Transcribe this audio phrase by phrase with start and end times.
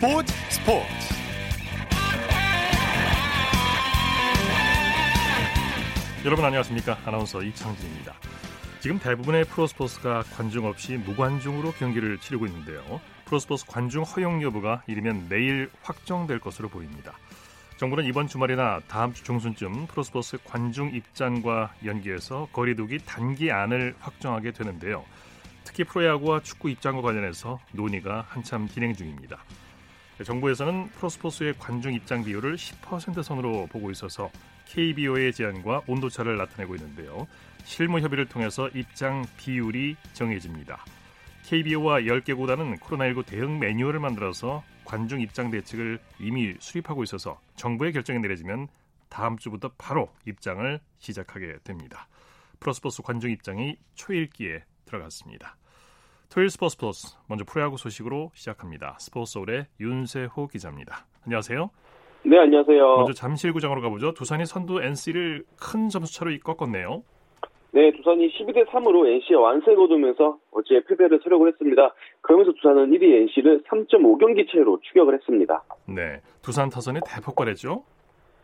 [0.00, 0.86] 스포츠 스포츠.
[6.24, 6.96] 여러분 안녕하십니까?
[7.04, 8.14] 아나운서 이창진입니다.
[8.80, 13.02] 지금 대부분의 프로스포츠가 관중 없이 무관중으로 경기를 치르고 있는데요.
[13.26, 17.12] 프로스포츠 관중 허용 여부가 이르면 내일 확정될 것으로 보입니다.
[17.76, 25.04] 정부는 이번 주말이나 다음 주 중순쯤 프로스포츠 관중 입장과 연계해서 거리두기 단기안을 확정하게 되는데요.
[25.64, 29.44] 특히 프로야구와 축구 입장과 관련해서 논의가 한참 진행 중입니다.
[30.24, 34.30] 정부에서는 프로스포츠의 관중 입장 비율을 10% 선으로 보고 있어서
[34.66, 37.26] KBO의 제안과 온도차를 나타내고 있는데요.
[37.64, 40.84] 실무 협의를 통해서 입장 비율이 정해집니다.
[41.46, 48.20] KBO와 10개 구단은 코로나19 대응 매뉴얼을 만들어서 관중 입장 대책을 이미 수립하고 있어서 정부의 결정이
[48.20, 48.68] 내려지면
[49.08, 52.08] 다음 주부터 바로 입장을 시작하게 됩니다.
[52.60, 55.56] 프로스포츠 관중 입장이 초일기에 들어갔습니다.
[56.32, 58.96] 토요일 스포츠 플러스 먼저 프로야구 소식으로 시작합니다.
[59.00, 61.04] 스포츠홀의 윤세호 기자입니다.
[61.26, 61.70] 안녕하세요.
[62.22, 62.96] 네, 안녕하세요.
[62.98, 64.14] 먼저 잠실구장으로 가보죠.
[64.14, 67.02] 두산이 선두 NC를 큰 점수차로 꺾었네요.
[67.72, 71.94] 네, 두산이 12대 3으로 NC에 완승을 거두면서 어제 패배를 서력을 했습니다.
[72.20, 75.64] 그러면서 두산은 1위 NC를 3.5경기 차이로 추격을 했습니다.
[75.88, 77.82] 네, 두산 타선이 대폭발했죠?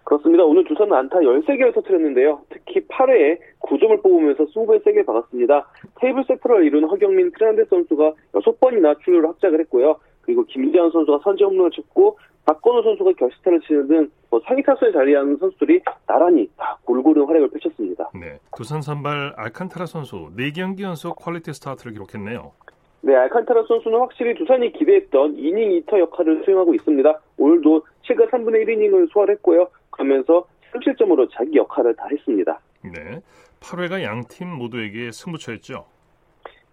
[0.06, 0.44] 그렇습니다.
[0.44, 2.40] 오늘 두산은 안타 13개를 터뜨렸는데요.
[2.48, 5.66] 특히 8회에 9점을 뽑으면서 승부에 쐐기 박았습니다.
[5.96, 9.96] 테이블 세터를 이룬 허경민 트렌드 선수가 6번이나 출루를 합작을 했고요.
[10.22, 15.38] 그리고 김재환 선수가 선제 홈런을 쳤고 박건우 선수가 결승타를 치는 등 뭐 상위 타선에 자리하는
[15.38, 18.08] 선수들이 나란히 다 골고루 활약을 펼쳤습니다.
[18.14, 22.52] 네, 두산 선발 알칸타라 선수 4경기 연속 퀄리티 스타트를 기록했네요.
[23.00, 27.20] 네, 알칸타라 선수는 확실히 두산이 기대했던 이닝 이터 역할을 수행하고 있습니다.
[27.38, 29.68] 오늘도 7과 3분의 1이닝을 소화했고요.
[29.96, 32.60] 그러면서 3실점으로 자기 역할을 다 했습니다.
[32.82, 33.20] 네,
[33.60, 35.86] 8회가 양팀 모두에게 승부처였죠.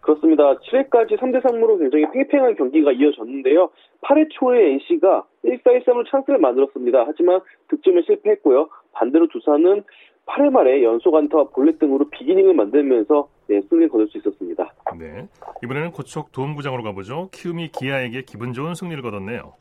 [0.01, 0.55] 그렇습니다.
[0.57, 3.69] 7회까지 3대 3으로 굉장히 팽팽한 경기가 이어졌는데요.
[4.01, 7.05] 8회 초에 NC가 1사1삼으로 찬스를 만들었습니다.
[7.07, 7.39] 하지만
[7.69, 8.67] 득점에 실패했고요.
[8.91, 9.83] 반대로 두산은
[10.25, 14.73] 8회 말에 연속 안타와 볼넷 등으로 비기닝을 만들면서 네, 승리를 거둘 수 있었습니다.
[14.99, 15.27] 네,
[15.63, 17.29] 이번에는 고척 도움구장으로 가보죠.
[17.31, 19.53] 키움이 기아에게 기분 좋은 승리를 거뒀네요.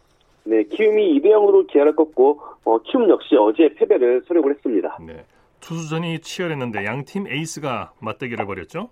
[0.45, 4.99] 네, 키움이 2대 0으로 기아를 꺾고 어, 키움 역시 어제 패배를 설욕을 했습니다.
[5.07, 5.25] 네,
[5.61, 8.89] 투수전이 치열했는데 양팀 에이스가 맞대결을 벌였죠?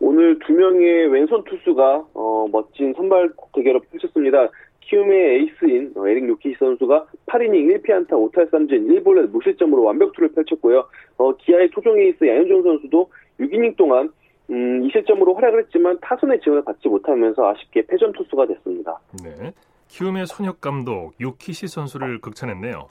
[0.00, 4.48] 오늘 두 명의 왼손 투수가 어, 멋진 선발 대결을 펼쳤습니다.
[4.80, 10.86] 키움의 에이스인 어, 에릭 요키 선수가 8이닝 1피안타 5탈삼진 1볼넷 무실점으로 완벽투를 펼쳤고요.
[11.18, 13.10] 어, 기아의 토종 에이스 양현종 선수도
[13.40, 14.10] 6이닝 동안
[14.50, 18.98] 음, 2실점으로 활약을 했지만 타선의 지원을 받지 못하면서 아쉽게 패전 투수가 됐습니다.
[19.22, 19.52] 네.
[19.88, 22.88] 키움의 손혁 감독 요키시 선수를 극찬했네요.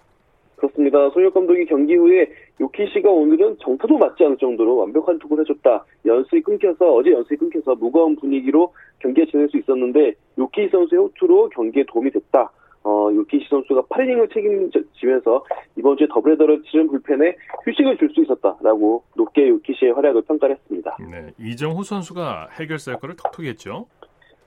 [0.57, 1.09] 그렇습니다.
[1.11, 2.27] 손혁 감독이 경기 후에
[2.59, 5.85] 요키시가 오늘은 정타도 맞지 않을 정도로 완벽한 투구를 해줬다.
[6.05, 11.83] 연습이 끊겨서 어제 연습이 끊겨서 무거운 분위기로 경기에 지낼 수 있었는데 요키시 선수의 호투로 경기에
[11.87, 12.51] 도움이 됐다.
[12.83, 17.35] 어, 요키시 선수가 8이닝을 책임지면서 이번 주에 더블헤더를 치른 불펜에
[17.65, 20.97] 휴식을 줄 수 있었다라고 높게 요키시의 활약을 평가를 했습니다.
[21.11, 23.85] 네, 이정후 선수가 해결사 역할을 톡톡히 했죠.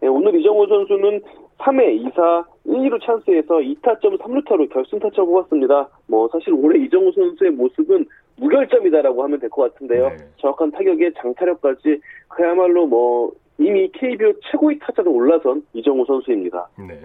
[0.00, 1.20] 네, 오늘 이정호 선수는
[1.64, 5.88] 3회 2사 1, 2루 찬스에서 2타점 3루타로 결승 타점 뽑았습니다.
[6.06, 8.06] 뭐 사실 올해 이정호 선수의 모습은
[8.36, 10.08] 무결점이다라고 하면 될 것 같은데요.
[10.08, 10.16] 네.
[10.38, 16.68] 정확한 타격에 장타력까지 그야말로 뭐 이미 KBO 최고의 타자로 올라선 이정호 선수입니다.
[16.78, 16.98] 네.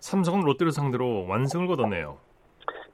[0.00, 2.16] 삼성은 롯데를 상대로 완승을 거뒀네요.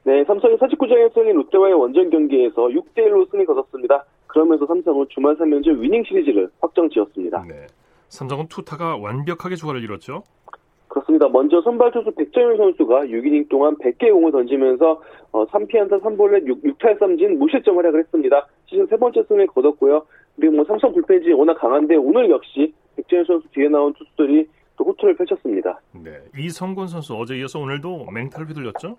[0.04, 4.04] 네, 삼성이 49장에서 열린 롯데와의 원정 경기에서 6대 1로 승리 거뒀습니다.
[4.26, 7.44] 그러면서 삼성은 주말 3연전 위닝 시리즈를 확정 지었습니다.
[7.48, 7.66] 네.
[8.08, 10.22] 삼성은 투타가 완벽하게 조화를 이뤘죠?
[11.08, 11.28] 그렇습니다.
[11.28, 15.00] 먼저 선발 투수 백정현 선수가 6이닝 동안 100개의 공을 던지면서
[15.32, 18.46] 어, 3피안타 3볼넷 6, 탈 3진 무실점 활약을 했습니다.
[18.66, 20.04] 시즌 세 번째 승을 거뒀고요.
[20.36, 25.16] 그리고 뭐 삼성 불펜진이 워낙 강한데 오늘 역시 백정현 선수 뒤에 나온 투수들이 또 호투를
[25.16, 25.80] 펼쳤습니다.
[25.92, 28.96] 네, 이성곤 선수 어제 이어서 오늘도 맹탈 휘둘렸죠?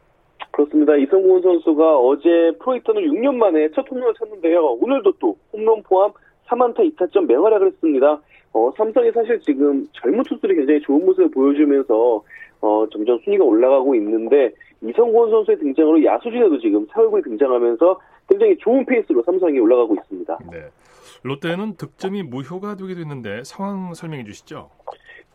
[0.52, 0.96] 그렇습니다.
[0.96, 4.78] 이성곤 선수가 어제 프로이터는 6년 만에 첫 홈런을 쳤는데요.
[4.82, 6.12] 오늘도 또 홈런 포함
[6.48, 8.20] 3안타 2타점 맹활약을 했습니다.
[8.54, 12.24] 어, 삼성이 사실 지금 젊은 투수들이 굉장히 좋은 모습을 보여주면서
[12.62, 14.52] 어, 점점 순위가 올라가고 있는데
[14.82, 18.00] 이성곤 선수의 등장으로 야수진에도 지금 새 얼굴이 등장하면서
[18.30, 20.38] 굉장히 좋은 페이스로 삼성이 올라가고 있습니다.
[20.52, 20.66] 네.
[21.24, 24.70] 롯데는 득점이 무효가 되기도 했는데 상황 설명해 주시죠.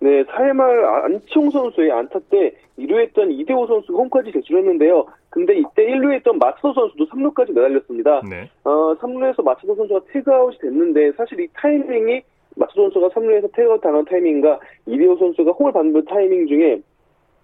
[0.01, 5.07] 네, 4회말 안치홍 선수의 안타 때 2루에 있던 이대호 선수가 홈까지 질주했는데요.
[5.31, 8.23] 근데 이때 1루에 있던 마차도 선수도 3루까지 내달렸습니다.
[8.29, 8.51] 네.
[8.65, 12.23] 어, 3루에서 마차도 선수가 태그아웃이 됐는데 사실 이 타이밍이
[12.57, 16.81] 마차도 선수가 3루에서 태그아웃 당한 타이밍과 이대호 선수가 홈을 밟는 타이밍 중에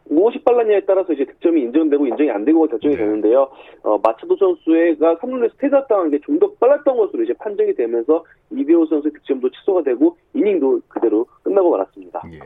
[0.08, 3.00] 무엇이 빨랐냐에 따라서 이제 득점이 인정되고 인정이 안 되고 결정이 네.
[3.02, 3.48] 되는데요.
[3.82, 8.86] 어, 마차도 선수가 3루에서 태그아웃 당한 게 좀 더 빨랐던 것으로 이제 판정이 되면서 이대호
[8.86, 12.22] 선수의 득점도 취소가 되고 이닝도 그대로 끝나고 말았습니다.
[12.32, 12.40] 예.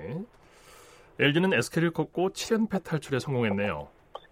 [1.25, 3.87] LG는 SK를 꺾고 7연패 탈출에 성공했네요.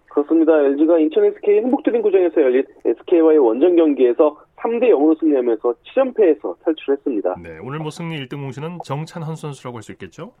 [0.09, 0.55] 그렇습니다.
[0.61, 7.35] LG가 인천 SK 행복드림 구장에서 열린 SK와의 원정 경기에서 3대 0으로 승리하면서 7연패에서 탈출했습니다.
[7.43, 10.31] 네, 오늘 뭐 승리 1등 공신은 정찬헌 선수라고 할 수 있겠죠?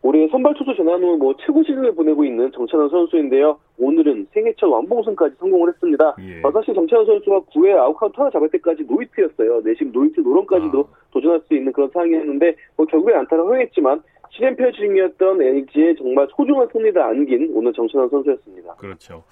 [0.00, 3.58] 올해 선발 투수 전환 후 뭐 최고 시즌을 보내고 있는 정찬헌 선수인데요.
[3.78, 6.14] 오늘은 생애 첫 완봉승까지 성공을 했습니다.
[6.20, 6.40] 예.
[6.44, 9.60] 어, 사실 정찬헌 선수가 9회 아웃카운트 하나 잡을 때까지 노히트였어요.
[9.64, 10.96] 내심 노히트 노런까지도 아.
[11.10, 14.00] 도전할 수 있는 그런 상황이었는데 뭐 결국에 안타를 허용했지만
[14.38, 18.74] 7연패 중이었던 LG의 정말 소중한 승리를 안긴 오늘 정찬헌 선수였습니다.
[18.76, 19.24] 그렇죠.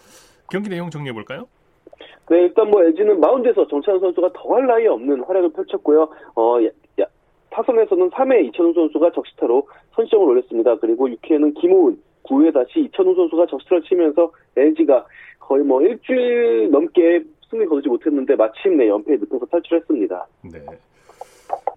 [0.51, 1.47] 경기 내용 정리해 볼까요?
[2.29, 6.09] 네, 일단 뭐 LG는 마운드에서 정찬원 선수가 더할 나위 없는 활약을 펼쳤고요.
[6.35, 6.71] 어, 야-
[7.03, 7.07] 야-
[7.51, 10.77] 타선에서는 3회 이천우 선수가 적시타로 선점을 올렸습니다.
[10.77, 15.07] 그리고 6회에는 김호은, 9회 다시 이천우 선수가 적시타를 치면서 LG가
[15.39, 20.27] 거의 뭐 일주일 넘게 승리 거두지 못했는데 마침내 연패에 늪에서 탈출했습니다.
[20.53, 20.59] 네.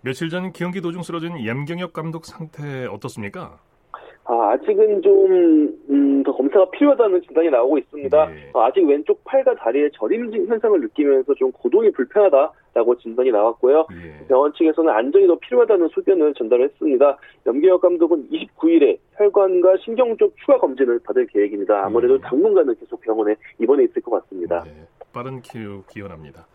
[0.04, 3.60] 며칠 전 경기 도중 쓰러진 염경엽 감독 상태 어떻습니까?
[4.26, 8.26] 아, 아직은 좀, 음, 더 검사가 필요하다는 진단이 나오고 있습니다.
[8.26, 8.50] 네.
[8.54, 13.88] 어, 아직 왼쪽 팔과 다리에 저림 현상을 느끼면서 좀 고동이 불편하다라고 진단이 나왔고요.
[13.92, 14.28] 예.
[14.28, 17.18] 병원 측에서는 안정이 더 필요하다는 소견을 전달했습니다.
[17.46, 21.86] 염기혁 감독은 29일에 혈관과 신경 쪽 추가 검진을 받을 계획입니다.
[21.86, 22.22] 아무래도 음.
[22.22, 24.64] 당분간은 계속 병원에 입원해 있을 것 같습니다.
[24.64, 26.46] 네, 빠른 큐 기원합니다.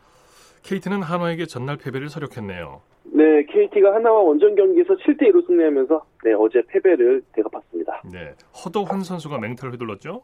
[0.65, 2.81] KT는 한화에게 전날 패배를 서력했네요.
[3.05, 8.03] 네, KT가 한화와 원정 경기에서 7대 2로 승리하면서 네, 어제 패배를 되갚았습니다.
[8.11, 8.33] 네,
[8.65, 10.23] 허도환 선수가 맹타를 휘둘렀죠?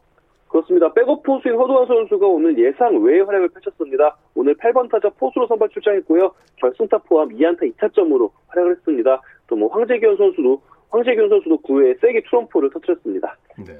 [0.49, 0.91] 그렇습니다.
[0.93, 4.17] 백업 포수인 허도환 선수가 오늘 예상 외의 활약을 펼쳤습니다.
[4.35, 6.31] 오늘 8번 타자 포수로 선발 출장했고요.
[6.57, 9.21] 결승타 포함 2안타 2타점으로 활약을 했습니다.
[9.47, 13.37] 또 뭐 황재균 선수도 황재균 선수도 9회에 쐐기 투런포를 터뜨렸습니다.
[13.65, 13.79] 네.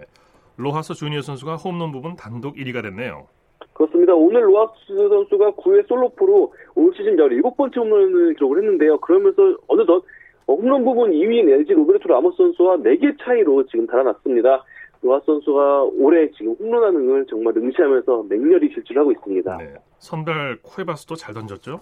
[0.58, 3.28] 로하스 주니어 선수가 홈런 부문 단독 1위가 됐네요.
[3.74, 4.14] 그렇습니다.
[4.14, 9.00] 오늘 로하스 선수가 9회 솔로포로 올 시즌 17번째 홈런을 기록을 했는데요.
[9.00, 10.04] 그러면서 어느덧
[10.48, 14.64] 어, 홈런 부문 2위인 LG 로베르토 라모스 선수와 4개 차이로 지금 달아났습니다.
[15.02, 19.58] 로하스 선수가 올해 지금 홈런하는 정말 능시하면서 맹렬히 질주하고 있습니다.
[19.58, 19.74] 네.
[19.98, 21.80] 선발 쿠에바스도 잘 던졌죠?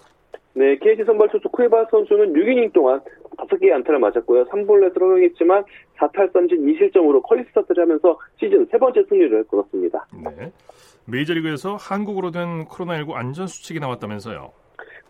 [0.54, 3.00] 네, KT 선발 투수 쿠에바스 선수는 6이닝 동안
[3.36, 4.46] 5개의 안타를 맞았고요.
[4.46, 5.64] 3볼넷을 허용했지만
[5.96, 10.06] 4탈삼진 2실점으로 퀄리티 스타트를 하면서 시즌 세 번째 승리를 거뒀습니다.
[10.24, 10.50] 네.
[11.10, 14.52] 메이저리그에서 한국어로 된 코로나19 안전수칙이 나왔다면서요?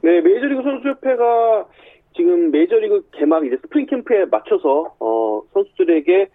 [0.02, 1.66] 네, 메이저리그 선수협회가
[2.16, 6.28] 지금 메이저리그 개막 이제 스프링 캠프에 맞춰서 어, 선수들에게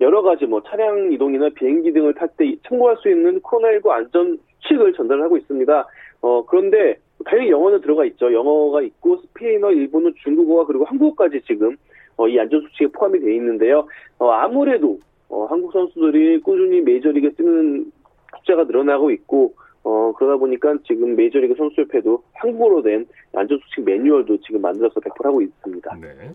[0.00, 4.92] 여러 가지 뭐 차량 이동이나 비행기 등을 탈 때 참고할 수 있는 코로나19 안전 수칙을
[4.94, 5.86] 전달하고 있습니다.
[6.22, 8.32] 어, 그런데 당연히 영어는 들어가 있죠.
[8.32, 11.76] 영어가 있고 스페인어, 일본어, 중국어와 그리고 한국어까지 지금
[12.16, 13.86] 어, 이 안전 수칙에 포함이 되어 있는데요.
[14.18, 14.98] 어, 아무래도
[15.28, 17.90] 어, 한국 선수들이 꾸준히 메이저리그에 쓰는
[18.38, 25.00] 숫자가 늘어나고 있고 어, 그러다 보니까 지금 메이저리그 선수협회도 한국어로 된 안전수칙 매뉴얼도 지금 만들어서
[25.00, 25.96] 배포를 하고 있습니다.
[25.96, 26.34] 네.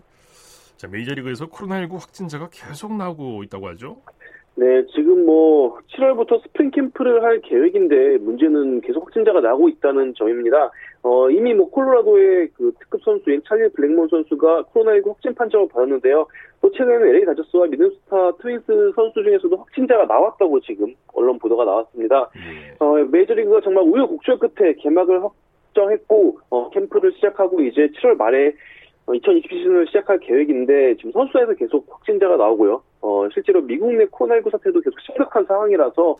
[0.76, 4.00] 자, 메이저리그에서 코로나19 확진자가 계속 나오고 있다고 하죠?
[4.58, 10.72] 네, 지금 뭐 7월부터 스프링 캠프를 할 계획인데 문제는 계속 확진자가 나오고 있다는 점입니다.
[11.04, 16.26] 어, 이미 뭐 콜로라도의 그 특급 선수인 찰리 블랙몬 선수가 코로나19 확진 판정을 받았는데요.
[16.60, 22.28] 또 최근에는 LA 다저스와 미네소타 트윈스 선수 중에서도 확진자가 나왔다고 지금 언론 보도가 나왔습니다.
[22.34, 22.74] 예.
[22.80, 28.54] 어, 메이저리그가 정말 우여곡절 끝에 개막을 확정했고 어, 캠프를 시작하고 이제 7월 말에
[29.14, 32.82] 2020 시즌을 시작할 계획인데 지금 선수단에서 계속 확진자가 나오고요.
[33.00, 36.16] 어, 실제로 미국 내 코로나19 사태도 계속 심각한 상황이라서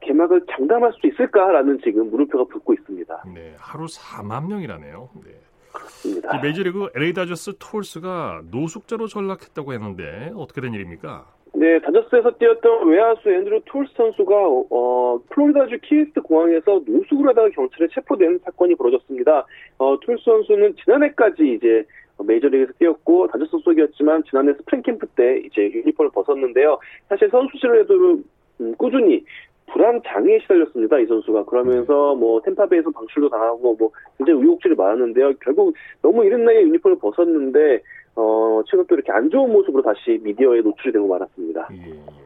[0.00, 3.24] 개막을 장담할 수 있을까라는 지금 물음표가 붙고 있습니다.
[3.34, 5.08] 네, 하루 4만 명이라네요.
[5.24, 5.32] 네.
[5.72, 6.36] 그렇습니다.
[6.36, 11.26] 이 메이저리그 LA 다저스 톨스가 노숙자로 전락했다고 했는데 어떻게 된 일입니까?
[11.56, 14.34] 네, 다저스에서 뛰었던 외야수 앤드루 톨스 선수가
[14.70, 19.46] 어, 플로리다주 키웨스트 공항에서 노숙을 하다가 경찰에 체포된 사건이 벌어졌습니다.
[19.78, 21.84] 어, 톨스 선수는 지난해까지 이제
[22.18, 26.78] 메이저리그에서 뛰었고 다저스 소속이었지만 지난해 스프링 캠프 때 이제 유니폼을 벗었는데요.
[27.08, 28.20] 사실 선수 시절에도
[28.60, 29.24] 음, 꾸준히
[29.72, 30.98] 불안 장애에 시달렸습니다.
[31.00, 35.34] 이 선수가 그러면서 뭐 탬파베이에서 방출도 당하고 뭐 굉장히 의혹들이 많았는데요.
[35.40, 37.80] 결국 너무 이른 나이에 유니폼을 벗었는데
[38.16, 41.68] 어, 최근 또 이렇게 안 좋은 모습으로 다시 미디어에 노출이 되고 말았습니다.
[41.72, 42.24] 예, 예.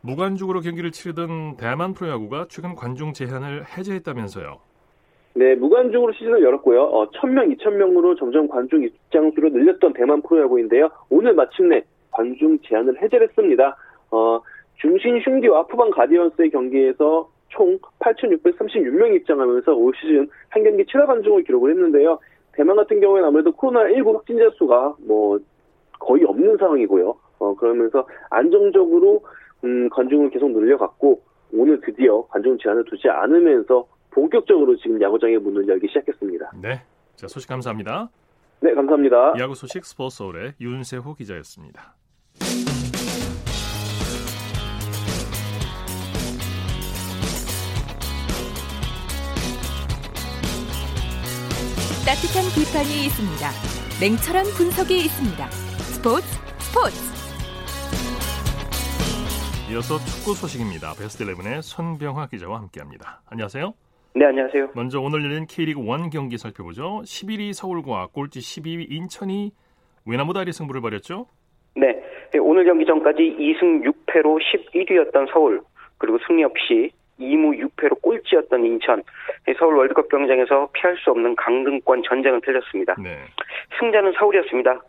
[0.00, 4.58] 무관중으로 경기를 치르던 대만 프로야구가 최근 관중 제한을 해제했다면서요.
[5.36, 6.82] 네, 무관중으로 시즌을 열었고요.
[6.82, 10.88] 어, 1000명, 2000명으로 점점 관중 입장 수를 늘렸던 대만 프로야구인데요.
[11.10, 13.76] 오늘 마침내 관중 제한을 해제를 했습니다.
[14.10, 14.40] 어,
[14.76, 21.70] 중신 슝디와 후방 가디언스의 경기에서 총 8,636명이 입장하면서 올 시즌 한 경기 7화 관중을 기록을
[21.72, 22.18] 했는데요.
[22.52, 25.38] 대만 같은 경우에는 아무래도 코로나19 확진자 수가 뭐
[26.00, 27.14] 거의 없는 상황이고요.
[27.40, 29.20] 어, 그러면서 안정적으로
[29.64, 31.20] 음, 관중을 계속 늘려갔고
[31.52, 36.52] 오늘 드디어 관중 제한을 두지 않으면서 본격적으로 지금 야구장의 문을 열기 시작했습니다.
[36.62, 36.82] 네.
[37.16, 38.08] 자, 소식 감사합니다.
[38.60, 39.34] 네, 감사합니다.
[39.38, 41.94] 야구 소식 스포츠 서울의 윤세호 기자였습니다.
[52.06, 53.44] 따뜻한 비판이 있습니다.
[54.00, 55.50] 냉철한 분석이 있습니다.
[55.92, 56.26] 스포츠
[56.58, 56.96] 스포츠.
[59.70, 60.94] 이어서 축구 소식입니다.
[60.94, 63.20] 베스트 11의 손병화 기자와 함께합니다.
[63.26, 63.74] 안녕하세요.
[64.18, 64.70] 네, 안녕하세요.
[64.74, 67.02] 먼저 오늘 열린 K리그 1 경기 살펴보죠.
[67.04, 69.50] 11위 서울과 꼴찌 12위 인천이
[70.06, 71.26] 외나무다 리 승부를 벌였죠?
[71.74, 72.00] 네,
[72.40, 74.40] 오늘 경기 전까지 2승 6패로
[74.72, 75.60] 11위였던 서울,
[75.98, 79.02] 그리고 승리 없이 2무 6패로 꼴찌였던 인천,
[79.58, 82.94] 서울 월드컵 경쟁에서 피할 수 없는 강등권 전쟁을 펼쳤습니다.
[82.98, 83.18] 네.
[83.78, 84.80] 승자는 서울이었습니다.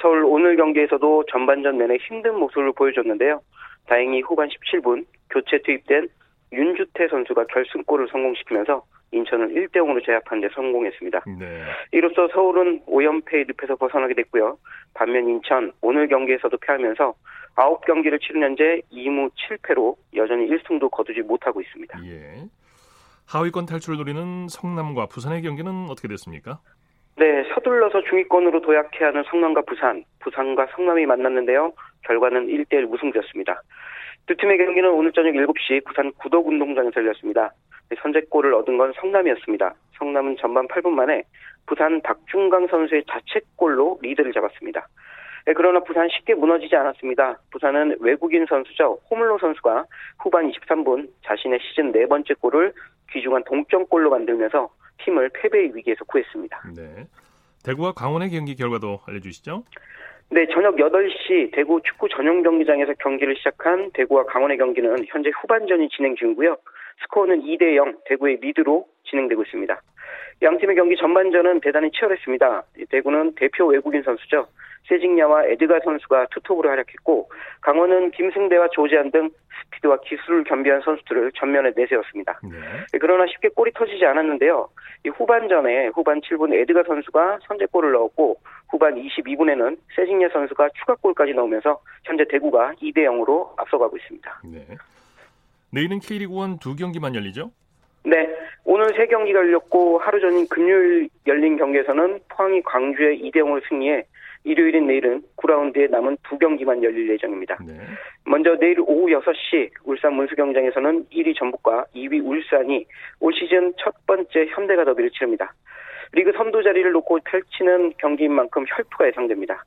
[0.00, 3.40] 서울 오늘 경기에서도 전반전 내내 힘든 모습을 보여줬는데요.
[3.88, 6.06] 다행히 후반 17분 교체 투입된
[6.52, 11.24] 윤주태 선수가 결승골을 성공시키면서 인천을 1대 0으로 제압하는 데 성공했습니다.
[11.38, 11.62] 네.
[11.92, 14.58] 이로써 서울은 5연패의 늪에서 벗어나게 됐고요.
[14.94, 17.14] 반면 인천 오늘 경기에서도 패하면서
[17.56, 21.98] 9경기를 치른 현재 2무 7패로 여전히 1승도 거두지 못하고 있습니다.
[22.06, 22.44] 예.
[23.26, 26.60] 하위권 탈출을 노리는 성남과 부산의 경기는 어떻게 됐습니까?
[27.16, 31.72] 네, 서둘러서 중위권으로 도약해야 하는 성남과 부산, 부산과 성남이 만났는데요.
[32.02, 33.62] 결과는 1대1 무승부였습니다.
[34.26, 37.52] 두 팀의 경기는 오늘 저녁 7시 부산 구덕운동장에서 열렸습니다.
[38.02, 39.74] 선제골을 얻은 건 성남이었습니다.
[39.98, 41.22] 성남은 전반 8분 만에
[41.66, 44.88] 부산 박중강 선수의 자책골로 리드를 잡았습니다.
[45.46, 47.38] 네, 그러나 부산 쉽게 무너지지 않았습니다.
[47.52, 48.98] 부산은 외국인 선수죠.
[49.08, 49.84] 호물로 선수가
[50.18, 52.72] 후반 23분 자신의 시즌 네 번째 골을
[53.12, 54.68] 귀중한 동점골로 만들면서
[55.04, 56.62] 팀을 패배의 위기에서 구했습니다.
[56.74, 57.06] 네.
[57.64, 59.62] 대구와 강원의 경기 결과도 알려주시죠.
[60.28, 66.16] 네, 저녁 8시 대구 축구 전용 경기장에서 경기를 시작한 대구와 강원의 경기는 현재 후반전이 진행
[66.16, 66.56] 중이고요.
[67.02, 69.80] 스코어는 2대 0 대구의 리드로 진행되고 있습니다.
[70.42, 72.62] 양 팀의 경기 전반전은 대단히 치열했습니다.
[72.90, 74.46] 대구는 대표 외국인 선수죠.
[74.88, 77.28] 세징야와 에드가 선수가 투톱으로 활약했고
[77.60, 79.30] 강원은 김승대와 조재한 등
[79.64, 82.40] 스피드와 기술을 겸비한 선수들을 전면에 내세웠습니다.
[82.44, 82.98] 네.
[83.00, 84.68] 그러나 쉽게 골이 터지지 않았는데요.
[85.04, 88.36] 이 후반전에 후반 7분 에드가 선수가 선제골을 넣었고
[88.68, 94.42] 후반 22분에는 세징야 선수가 추가골까지 넣으면서 현재 대구가 2대 0으로 앞서가고 있습니다.
[94.44, 94.66] 네.
[95.70, 97.50] 내일은 K리그 1 두 경기만 열리죠?
[98.04, 98.28] 네,
[98.64, 104.04] 오늘 세 경기가 열렸고 하루 전인 금요일 열린 경기에서는 포항이 광주에 2대 0으로 승리해
[104.44, 107.58] 일요일인 내일은 9라운드에 남은 두 경기만 열릴 예정입니다.
[107.66, 107.74] 네.
[108.24, 112.86] 먼저 내일 오후 6시 울산 문수경장에서는 1위 전북과 2위 울산이
[113.18, 115.52] 올 시즌 첫 번째 현대가 더비를 치릅니다.
[116.12, 119.64] 리그 선두 자리를 놓고 펼치는 경기인 만큼 혈투가 예상됩니다.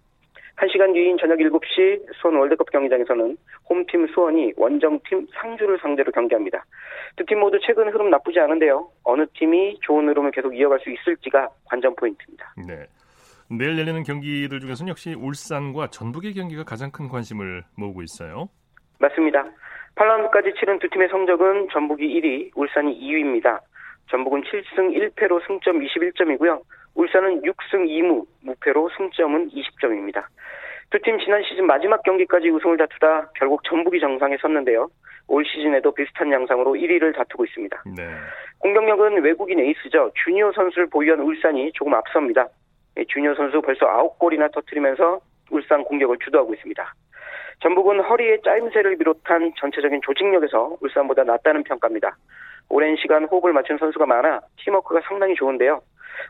[0.59, 3.37] 1시간 뒤인 저녁 7시 수원 월드컵 경기장에서는
[3.69, 6.65] 홈팀 수원이 원정팀 상주를 상대로 경기합니다.
[7.15, 8.89] 두 팀 모두 최근 흐름 나쁘지 않은데요.
[9.03, 12.53] 어느 팀이 좋은 흐름을 계속 이어갈 수 있을지가 관전 포인트입니다.
[12.67, 12.85] 네.
[13.49, 18.49] 내일 열리는 경기들 중에서는 역시 울산과 전북의 경기가 가장 큰 관심을 모으고 있어요.
[18.99, 19.45] 맞습니다.
[19.95, 23.59] 8라운드까지 치른 두 팀의 성적은 전북이 1위, 울산이 2위입니다.
[24.11, 26.61] 전북은 7승 1패로 승점 21점이고요.
[26.99, 30.25] 울산은 6승 2무, 무패로 승점은 20점입니다.
[30.89, 34.89] 두 팀 지난 시즌 마지막 경기까지 우승을 다투다 결국 전북이 정상에 섰는데요.
[35.29, 37.83] 올 시즌에도 비슷한 양상으로 1위를 다투고 있습니다.
[37.95, 38.03] 네.
[38.57, 40.11] 공격력은 외국인 에이스죠.
[40.25, 42.49] 주니어 선수를 보유한 울산이 조금 앞섭니다.
[43.07, 46.93] 주니어 선수 벌써 9골이나 터뜨리면서 울산 공격을 주도하고 있습니다.
[47.61, 52.17] 전북은 허리의 짜임새를 비롯한 전체적인 조직력에서 울산보다 낫다는 평가입니다.
[52.67, 55.81] 오랜 시간 호흡을 맞춘 선수가 많아 팀워크가 상당히 좋은데요.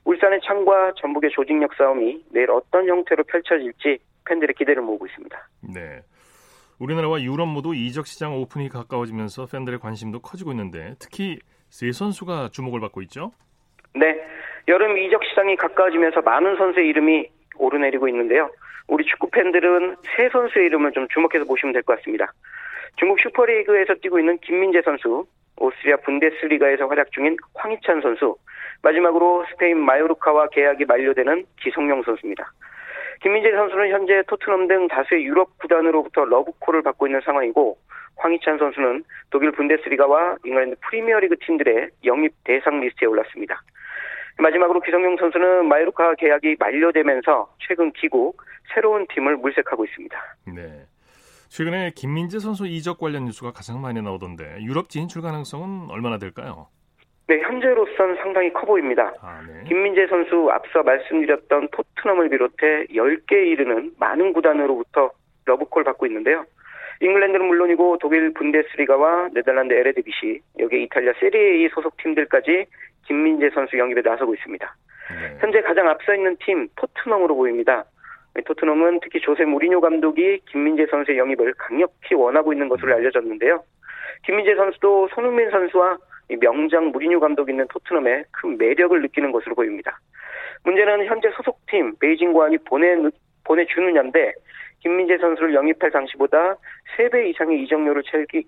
[0.05, 5.49] 울산의 창과 전북의 조직력 싸움이 내일 어떤 형태로 펼쳐질지 팬들의 기대를 모으고 있습니다.
[5.73, 6.01] 네.
[6.79, 12.79] 우리나라와 유럽 모두 이적 시장 오픈이 가까워지면서 팬들의 관심도 커지고 있는데 특히 세 선수가 주목을
[12.79, 13.31] 받고 있죠.
[13.95, 14.17] 네.
[14.67, 17.27] 여름 이적 시장이 가까워지면서 많은 선수의 이름이
[17.57, 18.49] 오르내리고 있는데요.
[18.87, 22.31] 우리 축구 팬들은 세 선수의 이름을 좀 주목해서 보시면 될 것 같습니다.
[22.97, 25.25] 중국 슈퍼리그에서 뛰고 있는 김민재 선수,
[25.59, 28.35] 오스트리아 분데스리가에서 활약 중인 황희찬 선수,
[28.81, 32.51] 마지막으로 스페인 마요르카와 계약이 만료되는 기성용 선수입니다.
[33.21, 37.77] 김민재 선수는 현재 토트넘 등 다수의 유럽 구단으로부터 러브콜을 받고 있는 상황이고
[38.15, 43.61] 황희찬 선수는 독일 분데스리가와 잉글랜드 프리미어리그 팀들의 영입 대상 리스트에 올랐습니다.
[44.37, 48.41] 마지막으로 기성용 선수는 마요르카 계약이 만료되면서 최근 귀국
[48.73, 50.35] 새로운 팀을 물색하고 있습니다.
[50.55, 50.85] 네.
[51.49, 56.67] 최근에 김민재 선수 이적 관련 뉴스가 가장 많이 나오던데 유럽 진출 가능성은 얼마나 될까요?
[57.27, 59.13] 네, 현재로선 상당히 커 보입니다.
[59.21, 59.63] 아, 네.
[59.67, 65.11] 김민재 선수 앞서 말씀드렸던 토트넘을 비롯해 10개에 이르는 많은 구단으로부터
[65.45, 66.45] 러브콜 받고 있는데요.
[67.01, 72.65] 잉글랜드는 물론이고 독일 분데스리가와 네덜란드 에레디비시, 여기 이탈리아 세리에 소속 팀들까지
[73.05, 74.75] 김민재 선수 영입에 나서고 있습니다.
[75.11, 75.37] 네.
[75.39, 77.85] 현재 가장 앞서 있는 팀 토트넘으로 보입니다.
[78.45, 83.63] 토트넘은 특히 조세 무리뉴 감독이 김민재 선수의 영입을 강력히 원하고 있는 것으로 알려졌는데요.
[84.25, 85.97] 김민재 선수도 손흥민 선수와
[86.39, 89.99] 명장 무리뉴 감독이 있는 토트넘에 큰 매력을 느끼는 것으로 보입니다.
[90.63, 92.95] 문제는 현재 소속팀 베이징 고안이 보내
[93.43, 94.33] 보내주느냐인데
[94.81, 96.55] 김민재 선수를 영입할 당시보다
[96.97, 98.03] 3배 이상의 이적료를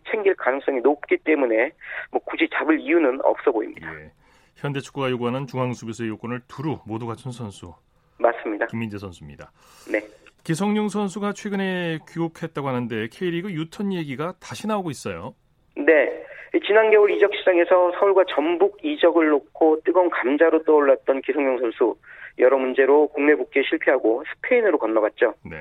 [0.10, 1.72] 챙길 가능성이 높기 때문에
[2.12, 3.94] 뭐 굳이 잡을 이유는 없어 보입니다.
[4.00, 4.12] 예.
[4.56, 7.74] 현대 축구가 요구하는 중앙 수비수의 요건을 두루 모두 갖춘 선수.
[8.22, 8.68] 맞습니다.
[8.68, 9.51] 김민재 선수입니다.
[9.92, 10.01] 네.
[10.44, 15.36] 기성용 선수가 최근에 귀국했다고 하는데 K리그 유턴 얘기가 다시 나오고 있어요.
[15.75, 16.22] 네.
[16.66, 21.96] 지난 겨울 이적 시장에서 서울과 전북 이적을 놓고 뜨거운 감자로 떠올랐던 기성용 선수
[22.40, 25.34] 여러 문제로 국내 복귀에 실패하고 스페인으로 건너갔죠.
[25.50, 25.58] 네.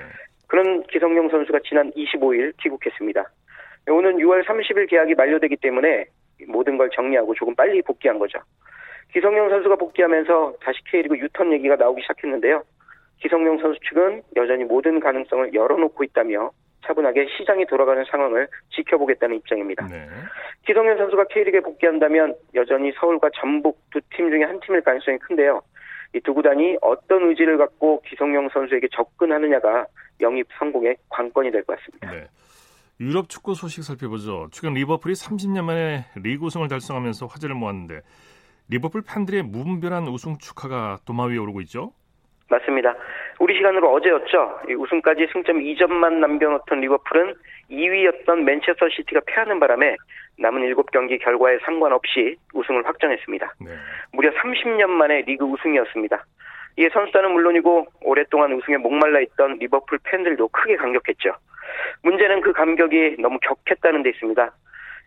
[0.47, 3.25] 그런 기성용 선수가 지난 25일 귀국했습니다.
[3.88, 6.07] 오는 6월 30일 계약이 만료되기 때문에
[6.49, 8.38] 모든 걸 정리하고 조금 빨리 복귀한 거죠.
[9.12, 12.62] 기성용 선수가 복귀하면서 다시 K리그 유턴 얘기가 나오기 시작했는데요.
[13.21, 16.50] 기성용 선수 측은 여전히 모든 가능성을 열어놓고 있다며
[16.87, 19.87] 차분하게 시장이 돌아가는 상황을 지켜보겠다는 입장입니다.
[19.87, 20.07] 네.
[20.67, 25.61] 기성용 선수가 K리그에 복귀한다면 여전히 서울과 전북 두 팀 중에 한 팀일 가능성이 큰데요.
[26.14, 29.87] 이 두 구단이 어떤 의지를 갖고 기성용 선수에게 접근하느냐가
[30.21, 32.11] 영입 성공의 관건이 될 것 같습니다.
[32.11, 32.26] 네.
[32.99, 34.49] 유럽 축구 소식 살펴보죠.
[34.50, 38.00] 최근 리버풀이 30년 만에 리그 우승을 달성하면서 화제를 모았는데
[38.71, 41.93] 리버풀 팬들의 무분별한 우승 축하가 도마 위에 오르고 있죠.
[42.49, 42.95] 맞습니다.
[43.41, 44.61] 우리 시간으로 어제였죠.
[44.79, 47.35] 우승까지 승점 2점만 남겨놓던 리버풀은
[47.71, 49.97] 2위였던 맨체스터 시티가 패하는 바람에
[50.39, 53.55] 남은 7경기 결과에 상관없이 우승을 확정했습니다.
[53.61, 53.71] 네.
[54.12, 56.25] 무려 30년 만에 리그 우승이었습니다.
[56.79, 61.33] 이에 선수단은 물론이고 오랫동안 우승에 목말라 있던 리버풀 팬들도 크게 감격했죠.
[62.03, 64.50] 문제는 그 감격이 너무 격했다는 데 있습니다.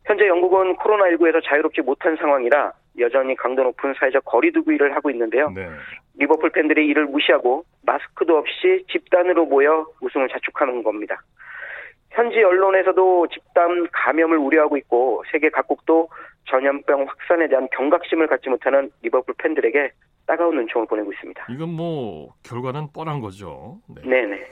[0.06, 5.50] 현재 영국은 코로나19에서 자유롭지 못한 상황이라 여전히 강도 높은 사회적 거리두기 를 하고 있는데요.
[5.50, 5.68] 네.
[6.16, 11.22] 리버풀 팬들이 이를 무시하고 마스크도 없이 집단으로 모여 우승을 자축하는 겁니다.
[12.12, 16.10] 현지 언론에서도 집단 감염을 우려하고 있고 세계 각국도
[16.50, 19.92] 전염병 확산에 대한 경각심을 갖지 못하는 리버풀 팬들에게
[20.28, 21.48] 따가운 눈총을 보내고 있습니다.
[21.50, 23.80] 이건 뭐 결과는 뻔한 거죠.
[23.90, 24.26] 네.
[24.26, 24.46] 네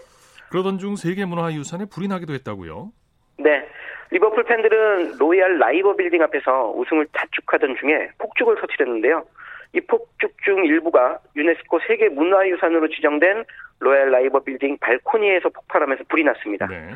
[0.49, 2.91] 그러던 중 세계 문화 유산에 불이 나기도 했다고요?
[3.37, 3.65] 네.
[4.11, 9.25] 리버풀 팬들은 로얄 라이버 빌딩 앞에서 우승을 자축하던 중에 폭죽을 터뜨렸는데요.
[9.73, 13.45] 이 폭죽 중 일부가 유네스코 세계 문화유산으로 지정된
[13.79, 16.67] 로얄 라이버 빌딩 발코니에서 폭발하면서 불이 났습니다.
[16.67, 16.89] 네.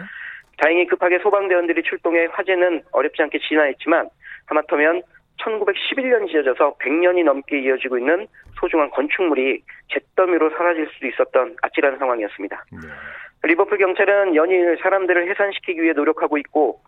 [0.58, 4.10] 다행히 급하게 소방대원들이 출동해 화재는 어렵지 않게 진화했지만
[4.48, 5.02] 하마터면
[5.42, 8.28] 1911년 지어져서 100년이 넘게 이어지고 있는
[8.60, 12.66] 소중한 건축물이 잿더미로 사라질 수도 있었던 아찔한 상황이었습니다.
[12.72, 12.90] 네.
[13.44, 16.82] 리버풀 경찰은 연일 사람들을 해산시키기 위해 노력하고 있고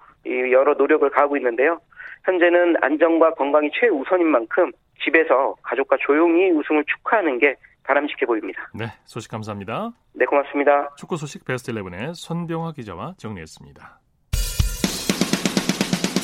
[0.51, 1.79] 여러 노력을 가하고 있는데요.
[2.25, 4.71] 현재는 안전과 건강이 최우선인 만큼
[5.03, 8.69] 집에서 가족과 조용히 우승을 축하하는 게 바람직해 보입니다.
[8.73, 9.91] 네, 소식 감사합니다.
[10.13, 10.93] 네, 고맙습니다.
[10.97, 13.99] 축구 소식 베스트 11의 손병화 기자와 정리했습니다.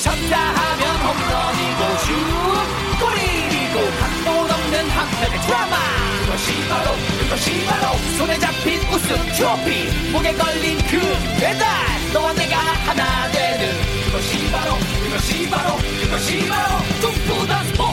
[0.04, 2.12] 쳤다 하면 홈런이고 슛
[3.00, 5.74] 골이고 각본 없는 한편의 드라마
[6.24, 11.00] 그것이 바로 그것이 바로 손에 잡힌 우승 트로피 목에 걸린 그
[11.40, 11.64] 배달
[12.12, 13.43] 너와 내가 하나 되
[14.14, 17.83] 는 그것이 바로 그것이 바로 그것이 바로 꿈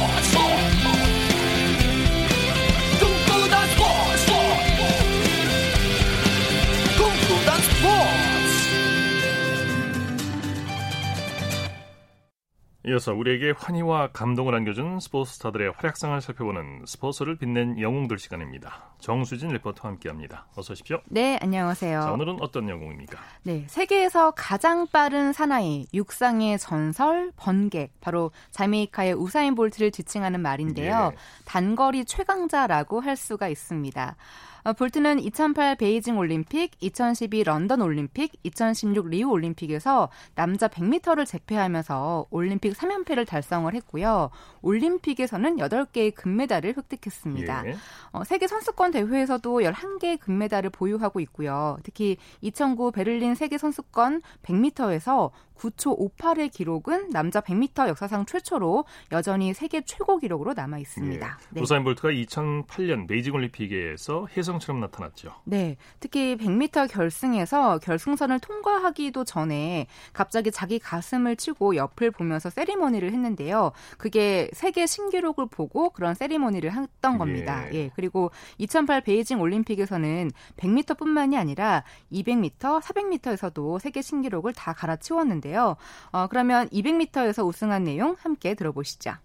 [12.88, 18.96] 이어서 우리에게 환희와 감동을 안겨준 스포츠 스타들의 활약상을 살펴보는 스포츠를 빛낸 영웅들 시간입니다.
[18.98, 20.48] 정수진 리포터와 함께합니다.
[20.56, 21.00] 어서 오십시오.
[21.06, 22.02] 네, 안녕하세요.
[22.02, 23.20] 자, 오늘은 어떤 영웅입니까?
[23.44, 31.12] 네, 세계에서 가장 빠른 사나이, 육상의 전설, 번개, 바로 자메이카의 우사인 볼트를 지칭하는 말인데요.
[31.14, 31.18] 예.
[31.46, 34.16] 단거리 최강자라고 할 수가 있습니다.
[34.64, 42.74] 어, 볼트는 2008 베이징 올림픽, 2012 런던 올림픽, 2016 리우 올림픽에서 남자 100m를 제패하면서 올림픽
[42.74, 44.30] 3연패를 달성을 했고요.
[44.62, 47.64] 올림픽에서는 8개의 금메달을 획득했습니다.
[47.68, 47.76] 예.
[48.12, 51.78] 어, 세계 선수권 대회에서도 11개의 금메달을 보유하고 있고요.
[51.84, 59.82] 특히 2009 베를린 세계 선수권 100m에서 9초 58의 기록은 남자 100m 역사상 최초로 여전히 세계
[59.82, 61.28] 최고 기록으로 남아 있습니다.
[61.28, 61.46] 예.
[61.52, 61.62] 네.
[61.62, 65.34] 우사인 볼트가 2008년 베이징 올림픽에서 혜성처럼 나타났죠.
[65.44, 65.78] 네.
[66.00, 73.74] 특히 100m 결승에서 결승선을 통과하기도 전에 갑자기 자기 가슴을 치고 옆을 보면서 세리머니를 했는데요.
[73.98, 77.66] 그게 세계 신기록을 보고 그런 세리머니를 했던 겁니다.
[77.74, 77.76] 예.
[77.76, 77.92] 예.
[77.96, 85.76] 그리고 2008 베이징 올림픽에서는 100m뿐만이 아니라 200m, 400m에서도 세계 신기록을 다 갈아치웠는데 있는데요.
[86.12, 89.16] 어, 그러면 200m에서 우승한 내용 함께 들어보시죠.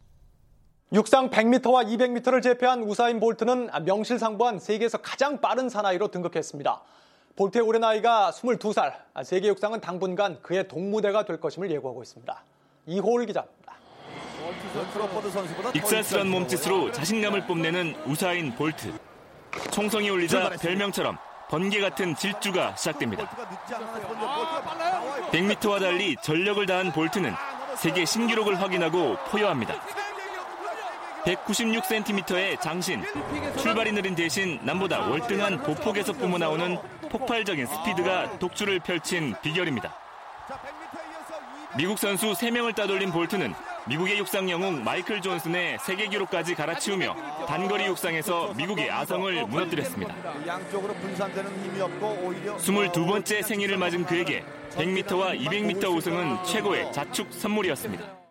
[0.93, 6.81] 육상 100m와 200m를 제패한 우사인 볼트는 명실상부한 세계에서 가장 빠른 사나이로 등극했습니다.
[7.35, 8.95] 볼트의 올해 나이가 22살,
[9.25, 12.45] 세계 육상은 당분간 그의 동무대가 될 것임을 예고하고 있습니다.
[12.87, 13.75] 이호울 기자입니다.
[15.75, 18.93] 익살스런 몸짓으로 자신감을 뽐내는 우사인 볼트.
[19.73, 21.19] 총성이 울리자 별명처럼
[21.49, 23.29] 번개 같은 질주가 시작됩니다.
[25.33, 27.35] 100m와 달리 전력을 다한 볼트는
[27.77, 29.75] 세계 신기록을 확인하고 포효합니다.
[31.27, 33.03] 196cm의 장신,
[33.59, 36.79] 출발이 느린 대신 남보다 월등한 보폭에서 뿜어 나오는
[37.11, 39.93] 폭발적인 스피드가 독주를 펼친 비결입니다.
[41.77, 43.53] 미국 선수 3명을 따돌린 볼트는
[43.89, 50.15] 미국의 육상 영웅 마이클 존슨의 세계 기록까지 갈아치우며 단거리 육상에서 미국의 아성을 무너뜨렸습니다.
[52.57, 58.26] 22번째 생일을 맞은 그에게 100m와 200m 우승은 최고의 자축 선물이었습니다.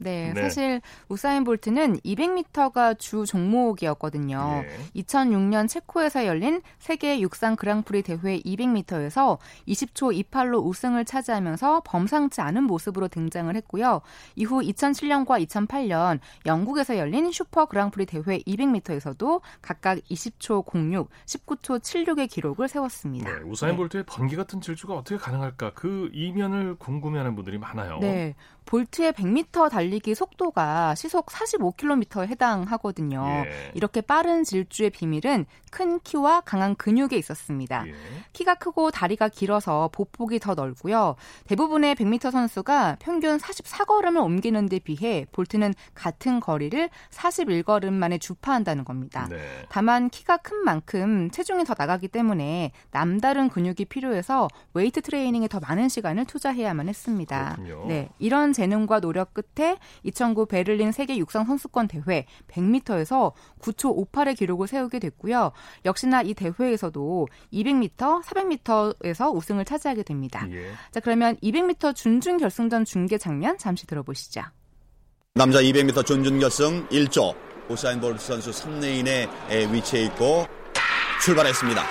[0.00, 4.64] 네, 네, 사실 우사인 볼트는 200m가 주 종목이었거든요.
[4.66, 5.02] 네.
[5.02, 13.08] 2006년 체코에서 열린 세계 육상 그랑프리 대회 200m에서 20초 28로 우승을 차지하면서 범상치 않은 모습으로
[13.08, 14.00] 등장을 했고요.
[14.36, 22.68] 이후 2007년과 2008년 영국에서 열린 슈퍼 그랑프리 대회 200m에서도 각각 20초 06, 19초 76의 기록을
[22.68, 23.30] 세웠습니다.
[23.30, 25.72] 네, 우사인 볼트의 번개 같은 질주가 어떻게 가능할까?
[25.74, 27.98] 그 이면을 궁금해하는 분들이 많아요.
[28.00, 28.34] 네,
[28.68, 33.24] 볼트의 100m 달리기 속도가 시속 45km에 해당하거든요.
[33.46, 33.72] 예.
[33.72, 37.88] 이렇게 빠른 질주의 비밀은 큰 키와 강한 근육에 있었습니다.
[37.88, 37.92] 예.
[38.34, 41.16] 키가 크고 다리가 길어서 보폭이 더 넓고요.
[41.46, 49.28] 대부분의 100m 선수가 평균 44걸음을 옮기는 데 비해 볼트는 같은 거리를 41걸음 만에 주파한다는 겁니다.
[49.30, 49.38] 네.
[49.70, 55.88] 다만 키가 큰 만큼 체중이 더 나가기 때문에 남다른 근육이 필요해서 웨이트 트레이닝에 더 많은
[55.88, 57.56] 시간을 투자해야만 했습니다.
[57.56, 57.86] 그렇군요.
[57.86, 64.66] 네, 이런 재능과 노력 끝에 2009 베를린 세계 육상 선수권 대회 100m에서 9초 58의 기록을
[64.66, 65.52] 세우게 됐고요.
[65.84, 70.44] 역시나 이 대회에서도 200m, 400m에서 우승을 차지하게 됩니다.
[70.50, 70.72] 예.
[70.90, 74.42] 자, 그러면 200m 준준 결승전 중계 장면 잠시 들어보시죠.
[75.34, 77.36] 남자 200m 준준 결승 1조
[77.68, 80.46] 우사인 볼트 선수 3레인에 위치해 있고
[81.22, 81.82] 출발했습니다.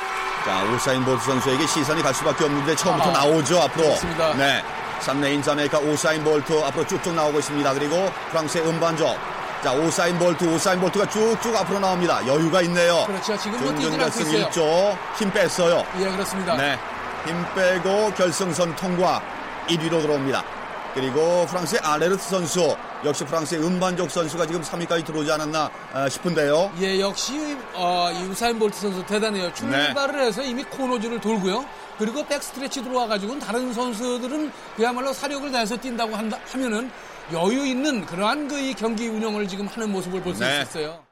[0.44, 3.84] 자, 우사인 볼트 선수에게 시선이 갈 수밖에 없는데 처음부터 아, 나오죠, 앞으로.
[3.84, 4.34] 그렇습니다.
[4.36, 4.62] 네.
[5.02, 7.74] 3레인 자메이카 우사인 볼트 앞으로 쭉쭉 나오고 있습니다.
[7.74, 9.16] 그리고 프랑스의 음반조.
[9.64, 12.26] 자, 우사인 볼트, 우사인 볼트가 쭉쭉 앞으로 나옵니다.
[12.28, 13.06] 여유가 있네요.
[13.08, 13.36] 그렇죠.
[13.38, 15.84] 지금 뭐 준결승 1조 힘 뺐어요.
[16.00, 16.56] 예, 그렇습니다.
[16.56, 16.78] 네.
[17.26, 19.22] 힘 빼고 결승선 통과
[19.68, 20.44] 1위로 들어옵니다.
[20.98, 26.72] 그리고 프랑스의 아레르트 선수 역시 프랑스의 음반족 선수가 지금 3위까지 들어오지 않았나 아, 싶은데요.
[26.80, 29.54] 예, 역시 어, 이 우사인 볼트 선수 대단해요.
[29.54, 30.26] 출발을 네.
[30.26, 31.64] 해서 이미 코너즈를 돌고요.
[32.00, 36.90] 그리고 백스트레치 들어와가지고는 다른 선수들은 그야말로 사력을 다해서 뛴다고 한다, 하면은
[37.32, 40.62] 여유 있는 그러한 그 경기 운영을 지금 하는 모습을 볼수 네.
[40.62, 41.07] 있었어요.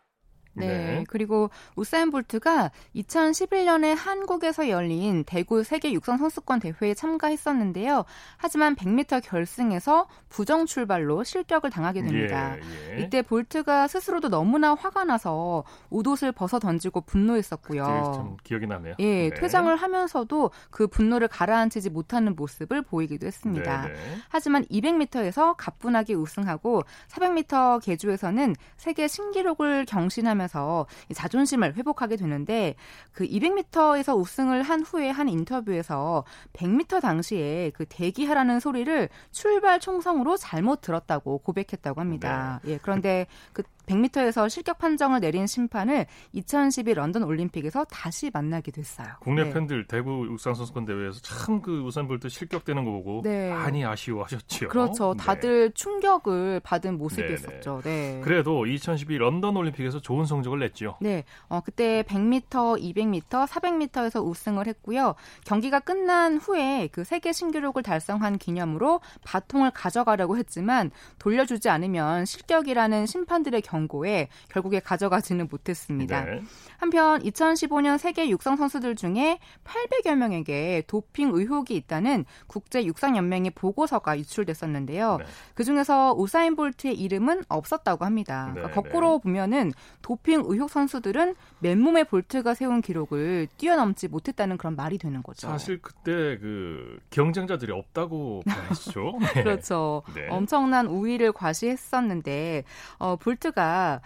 [0.55, 0.67] 네.
[0.67, 1.03] 네.
[1.07, 8.05] 그리고 우사인 볼트가 2011년에 한국에서 열린 대구 세계 육상 선수권 대회에 참가했었는데요.
[8.37, 12.55] 하지만 100m 결승에서 부정 출발로 실격을 당하게 됩니다.
[12.55, 13.03] 예, 예.
[13.03, 18.13] 이때 볼트가 스스로도 너무나 화가 나서 옷옷을 벗어 던지고 분노했었고요.
[18.15, 18.95] 참 기억이 나네요.
[18.99, 19.33] 예, 네.
[19.33, 23.87] 퇴장을 하면서도 그 분노를 가라앉히지 못하는 모습을 보이기도 했습니다.
[23.87, 23.99] 네, 네.
[24.29, 32.75] 하지만 200m에서 가뿐하게 우승하고 400m 계주에서는 세계 신기록을 경신하며 하면서 자존심을 회복하게 되는데
[33.11, 40.81] 그 200m에서 우승을 한 후에 한 인터뷰에서 100m 당시에 그 대기하라는 소리를 출발 총성으로 잘못
[40.81, 42.59] 들었다고 고백했다고 합니다.
[42.63, 42.73] 네.
[42.73, 49.07] 예, 그런데 그 100m에서 실격 판정을 내린 심판을 2012 런던 올림픽에서 다시 만나게 됐어요.
[49.19, 49.53] 국내 네.
[49.53, 53.49] 팬들 대구 육상 선수권 대회에서 참 그 우산 볼때 실격되는 거 보고 네.
[53.49, 54.67] 많이 아쉬워하셨죠.
[54.67, 55.15] 그렇죠.
[55.17, 55.23] 네.
[55.23, 55.73] 다들 네.
[55.73, 57.81] 충격을 받은 모습이었었죠.
[57.83, 58.21] 네.
[58.23, 60.97] 그래도 2012 런던 올림픽에서 좋은 성적을 냈죠.
[61.01, 61.23] 네.
[61.47, 65.15] 어, 그때 100m, 200m, 400m에서 우승을 했고요.
[65.43, 73.61] 경기가 끝난 후에 그 세계 신기록을 달성한 기념으로 바통을 가져가려고 했지만 돌려주지 않으면 실격이라는 심판들의
[73.61, 76.25] 경 경고에 결국에 가져가지는 못했습니다.
[76.25, 76.41] 네.
[76.77, 84.17] 한편 2015년 세계 육상 선수들 중에 800여 명에게 도핑 의혹이 있다는 국제 육상 연맹의 보고서가
[84.19, 85.17] 유출됐었는데요.
[85.17, 85.25] 네.
[85.53, 88.51] 그 중에서 우사인 볼트의 이름은 없었다고 합니다.
[88.53, 89.23] 그러니까 네, 거꾸로 네.
[89.23, 95.47] 보면은 도핑 의혹 선수들은 맨몸에 볼트가 세운 기록을 뛰어넘지 못했다는 그런 말이 되는 거죠.
[95.47, 99.17] 사실 그때 그 경쟁자들이 없다고 봐야죠.
[99.19, 99.43] 네.
[99.43, 100.03] 그렇죠.
[100.13, 100.27] 네.
[100.29, 102.63] 엄청난 우위를 과시했었는데
[102.97, 104.01] 어, 볼트가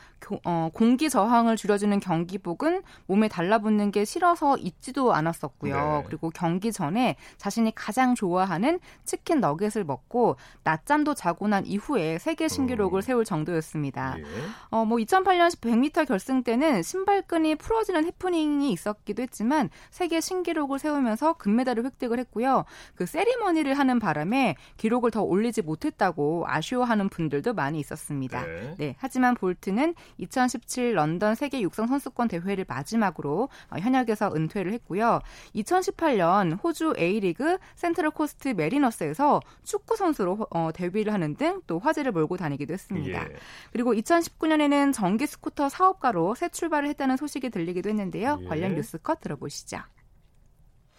[0.46, 5.76] 어, 공기 저항을 줄여주는 경기복은 몸에 달라붙는 게 싫어서 입지도 않았었고요.
[5.76, 6.04] 네.
[6.08, 13.00] 그리고 경기 전에 자신이 가장 좋아하는 치킨 너겟을 먹고 낮잠도 자고 난 이후에 세계 신기록을
[13.00, 13.02] 음.
[13.02, 14.16] 세울 정도였습니다.
[14.18, 14.24] 예.
[14.70, 21.86] 어, 뭐 2008년 100m 결승 때는 신발끈이 풀어지는 해프닝이 있었기도 했지만 세계 신기록을 세우면서 금메달을
[21.86, 22.66] 획득을 했고요.
[22.96, 28.46] 그 세리머니를 하는 바람에 기록을 더 올리지 못했다고 아쉬워하는 분들도 많이 있었습니다.
[28.46, 28.76] 네.
[28.78, 35.22] 네 하지만 볼 볼트는 2017 런던 세계 육상 선수권 대회를 마지막으로 어, 현역에서 은퇴를 했고요.
[35.56, 42.38] 2018년 호주 A리그 센트럴 코스트 메리너스에서 축구 선수로 어, 데뷔를 하는 등 또 화제를 몰고
[42.38, 43.24] 다니기도 했습니다.
[43.30, 43.36] 예.
[43.72, 48.40] 그리고 2019년에는 전기 스쿠터 사업가로 새 출발을 했다는 소식이 들리기도 했는데요.
[48.42, 48.48] 예.
[48.48, 49.78] 관련 뉴스 컷 들어보시죠.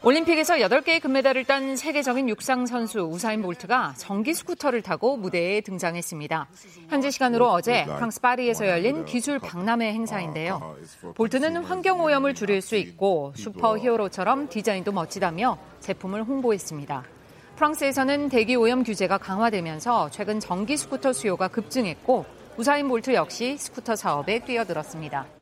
[0.02, 6.48] 올림픽에서 8개의 금메달을 딴 세계적인 육상 선수 우사인 볼트가 전기 스쿠터를 타고 무대에 등장했습니다.
[6.88, 10.74] 현지 시간으로 어제 프랑스 파리에서 열린 기술 박람회 행사인데요.
[11.14, 17.04] 볼트는 환경 오염을 줄일 수 있고 슈퍼 히어로처럼 디자인도 멋지다며 제품을 홍보했습니다.
[17.56, 22.24] 프랑스에서는 대기 오염 규제가 강화되면서 최근 전기 스쿠터 수요가 급증했고
[22.56, 25.39] 우사인 볼트 역시 스쿠터 사업에 뛰어들었습니다.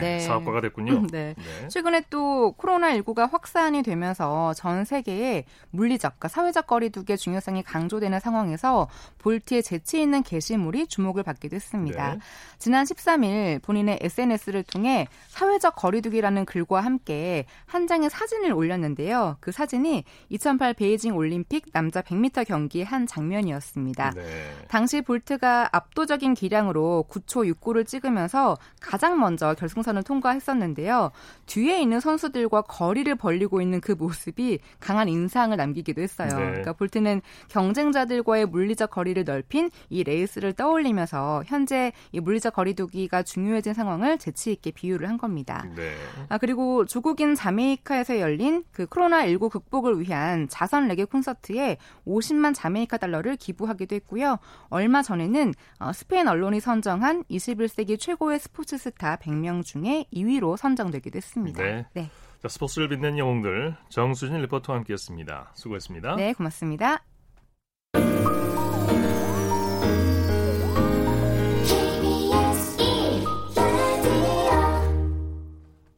[0.00, 0.20] 네.
[0.20, 1.06] 사업가가 됐군요.
[1.10, 1.34] 네.
[1.36, 1.68] 네.
[1.68, 9.62] 최근에 또 코로나19가 확산이 되면서 전 세계에 물리적, 과 사회적 거리두기의 중요성이 강조되는 상황에서 볼트의
[9.62, 12.14] 재치 있는 게시물이 주목을 받기도 했습니다.
[12.14, 12.18] 네.
[12.58, 19.36] 지난 13일 본인의 SNS를 통해 사회적 거리두기라는 글과 함께 한 장의 사진을 올렸는데요.
[19.40, 24.10] 그 사진이 2008 베이징 올림픽 남자 100m 경기의 한 장면이었습니다.
[24.10, 24.22] 네.
[24.68, 31.12] 당시 볼트가 압도적인 기량으로 9초 6구를 찍으면서 가장 먼저 결승 결승선을 통과했었는데요.
[31.46, 36.28] 뒤에 있는 선수들과 거리를 벌리고 있는 그 모습이 강한 인상을 남기기도 했어요.
[36.28, 36.34] 네.
[36.34, 44.18] 그러니까 볼트는 경쟁자들과의 물리적 거리를 넓힌 이 레이스를 떠올리면서 현재 이 물리적 거리두기가 중요해진 상황을
[44.18, 45.64] 재치 있게 비유를 한 겁니다.
[45.76, 45.94] 네.
[46.28, 53.36] 아 그리고 조국인 자메이카에서 열린 그 코로나19 극복을 위한 자선 레게 콘서트에 50만 자메이카 달러를
[53.36, 54.38] 기부하기도 했고요.
[54.70, 61.16] 얼마 전에는 어, 스페인 언론이 선정한 21세기 최고의 스포츠 스타 100명 중 중에 2위로 선정되기도
[61.16, 61.62] 했습니다.
[61.62, 61.86] 네.
[61.94, 62.10] 네.
[62.40, 65.52] 자, 스포츠를 빛낸 영웅들 정수진 리포터와 함께했습니다.
[65.54, 66.16] 수고했습니다.
[66.16, 67.02] 네, 고맙습니다.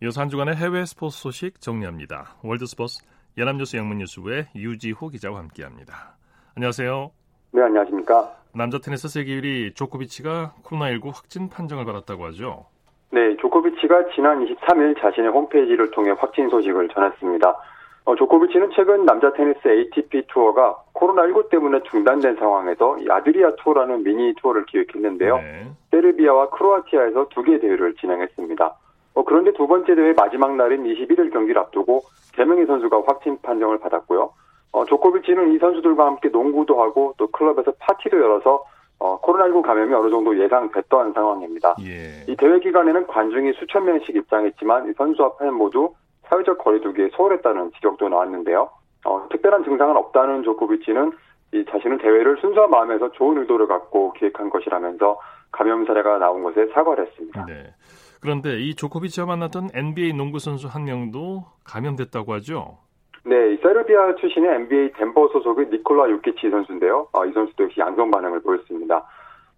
[0.03, 2.37] 이어서 한 주간의 해외 스포츠 소식 정리합니다.
[2.43, 3.03] 월드스포츠
[3.39, 6.17] 연합뉴스 영문뉴스부의 유지호 기자와 함께합니다.
[6.55, 7.11] 안녕하세요.
[7.53, 8.37] 네, 안녕하십니까.
[8.55, 12.67] 남자 테니스 세계 1위 조코비치가 코로나19 확진 판정을 받았다고 하죠.
[13.11, 17.57] 네, 조코비치가 지난 23일 자신의 홈페이지를 통해 확진 소식을 전했습니다.
[18.05, 24.65] 어, 조코비치는 최근 남자 테니스 ATP 투어가 코로나19 때문에 중단된 상황에서 아드리아 투어라는 미니 투어를
[24.67, 25.37] 기획했는데요.
[25.39, 25.67] 네.
[25.91, 28.75] 세르비아와 크로아티아에서 두 개 대회를 진행했습니다.
[29.15, 32.03] 어, 그런데 두 번째 대회 마지막 날인 21일 경기를 앞두고
[32.37, 34.31] 3명의 선수가 확진 판정을 받았고요.
[34.73, 38.65] 어, 조코비치는 이 선수들과 함께 농구도 하고 또 클럽에서 파티도 열어서
[38.99, 41.77] 어, 코로나19 감염이 어느 정도 예상됐던 상황입니다.
[41.83, 42.25] 예.
[42.27, 45.95] 이 대회 기간에는 관중이 수천 명씩 입장했지만 선수와 팬 모두
[46.29, 48.71] 사회적 거리두기에 소홀했다는 지적도 나왔는데요.
[49.05, 51.13] 어, 특별한 증상은 없다는 조코비치는
[51.53, 55.19] 이 자신은 대회를 순수한 마음에서 좋은 의도를 갖고 기획한 것이라면서
[55.53, 57.47] 감염 사례가 나온 것에 사과를 했습니다.
[57.47, 57.73] 네.
[58.21, 62.79] 그런데 이 조코비치와 만났던 NBA 농구 선수 한 명도 감염됐다고 하죠?
[63.27, 67.09] 네, 세르비아 출신의 NBA 덴버 소속의 니콜라 유키치 선수인데요.
[67.13, 69.05] 어, 이 선수도 역시 양성 반응을 보였습니다.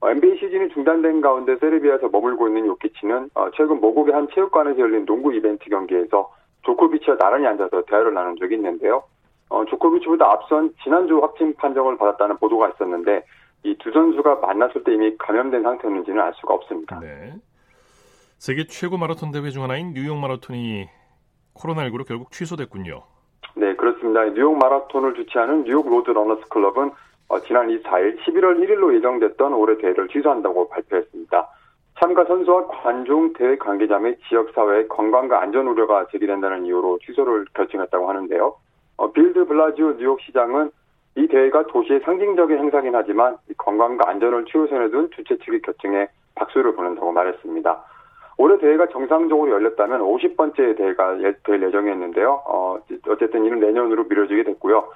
[0.00, 5.04] 어, NBA 시즌이 중단된 가운데 세르비아에서 머물고 있는 요키치는 어, 최근 모국의 한 체육관에서 열린
[5.04, 9.02] 농구 이벤트 경기에서 조코비치와 나란히 앉아서 대화를 나눈 적이 있는데요.
[9.50, 13.24] 어, 조코비치보다 앞선 지난주 확진 판정을 받았다는 보도가 있었는데
[13.64, 17.00] 이 두 선수가 만났을 때 이미 감염된 상태였는지는 알 수가 없습니다.
[17.00, 17.35] 네.
[18.38, 20.88] 세계 최고 마라톤 대회 중 하나인 뉴욕 마라톤이
[21.54, 23.02] 코로나19로 결국 취소됐군요.
[23.88, 24.24] 네, 그렇습니다.
[24.35, 26.90] 뉴욕 마라톤을 주최하는 뉴욕 로드 러너스 클럽은
[27.29, 31.48] 어, 지난 24일 11월 1일로 예정됐던 올해 대회를 취소한다고 발표했습니다.
[31.98, 38.55] 참가 선수와 관중, 대회 관계자 및 지역사회의 건강과 안전 우려가 제기된다는 이유로 취소를 결정했다고 하는데요.
[38.98, 40.70] 어, 빌 드 블라지오 뉴욕 시장은
[41.16, 47.11] 이 대회가 도시의 상징적인 행사긴 하지만 건강과 안전을 최우선에 둔 주최 측의 결정에 박수를 보낸다고
[47.11, 47.85] 말했습니다.
[48.38, 52.42] 올해 대회가 정상적으로 열렸다면 50번째 대회가 될 예정이었는데요.
[52.46, 54.88] 어, 어쨌든 이는 내년으로 미뤄지게 됐고요.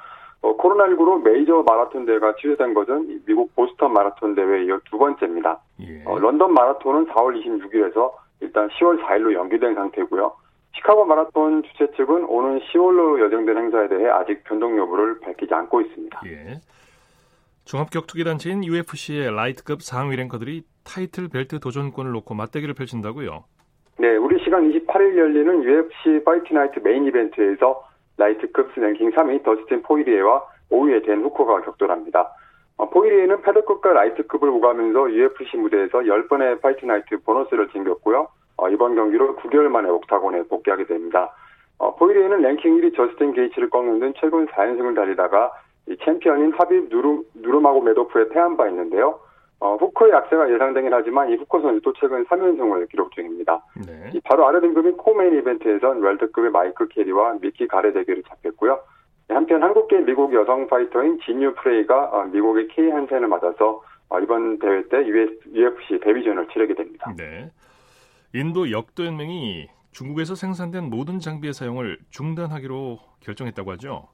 [0.42, 5.58] 어, 코로나19로 메이저 마라톤 대회가 취소된 것은 미국 보스턴 마라톤 대회에 이어 두 번째입니다.
[5.80, 6.02] 예.
[6.06, 10.32] 어, 런던 마라톤은 4월 26일에서 일단 10월 4일로 연기된 상태고요.
[10.76, 16.20] 시카고 마라톤 주최 측은 오는 10월로 예정된 행사에 대해 아직 변동 여부를 밝히지 않고 있습니다.
[16.26, 16.60] 예.
[17.64, 23.44] 종합격투기 단체인 UFC의 라이트급 상위 랭커들이 타이틀 벨트 도전권을 놓고 맞대결을 펼친다고요?
[23.98, 27.84] 네, 우리 시간 28일 열리는 UFC 파이트 나이트 메인 이벤트에서
[28.16, 32.34] 라이트급 랭킹 3위 더스틴 포이리에와 5위의 댄 후커가 격돌합니다.
[32.78, 38.28] 어, 포이리에는 페더급과 라이트급을 오가면서 UFC 무대에서 10번의 파이트 나이트 보너스를 챙겼고요.
[38.56, 41.34] 어, 이번 경기로 9개월 만에 옥타곤에 복귀하게 됩니다.
[41.78, 45.52] 어, 포이리에는 랭킹 1위 저스틴 게이치를 꺾는 등 최근 4연승을 달리다가
[45.88, 49.18] 이 챔피언인 하빕 누르, 누르마고메도프에 패한 바 있는데요.
[49.62, 53.64] 어, 후커의 약세가 예상되긴 하지만 이 후커 선수도 최근 3연승을 기록 중입니다.
[53.86, 54.10] 네.
[54.12, 58.80] 이 바로 아래 등급인 코메인 이벤트에선 웰터급의 마이클 페리와 미키 갈의 대결이 잡혔고요.
[59.28, 64.82] 한편 한국계 미국 여성 파이터인 진유 프레이가 어, 미국의 케이 한센을 맞아서 어, 이번 대회
[64.88, 67.14] 때 UFC 데뷔전을 치르게 됩니다.
[67.16, 67.48] 네.
[68.34, 74.08] 인도 역도연맹이 중국에서 생산된 모든 장비의 사용을 중단하기로 결정했다고 하죠.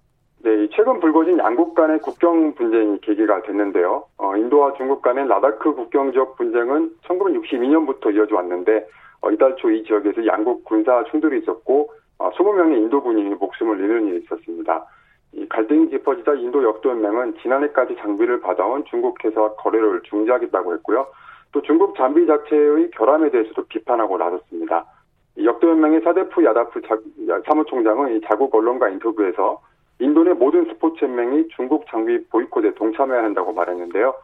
[0.79, 4.05] 네, 최근 불거진 양국 간의 국경 분쟁이 계기가 됐는데요.
[4.17, 8.87] 어, 인도와 중국 간의 라다크 국경 지역 분쟁은 1962년부터 이어져 왔는데
[9.21, 14.25] 어, 이달 초 이 지역에서 양국 군사 충돌이 있었고 어, 20명의 인도군이 목숨을 잃는 일이
[14.25, 14.85] 있었습니다.
[15.33, 21.09] 이 갈등이 깊어지자 인도 역도연맹은 지난해까지 장비를 받아온 중국 회사와 거래를 중지하겠다고 했고요.
[21.51, 24.85] 또 중국 장비 자체의 결함에 대해서도 비판하고 나섰습니다.
[25.43, 26.83] 역도연맹의 사대프 야다프
[27.47, 29.61] 사무총장은 자국 언론과 인터뷰에서
[30.01, 34.15] 인도 내 모든 스포츠 연맹이 중국 장비 보이콧에 동참해야 한다고 말했는데요.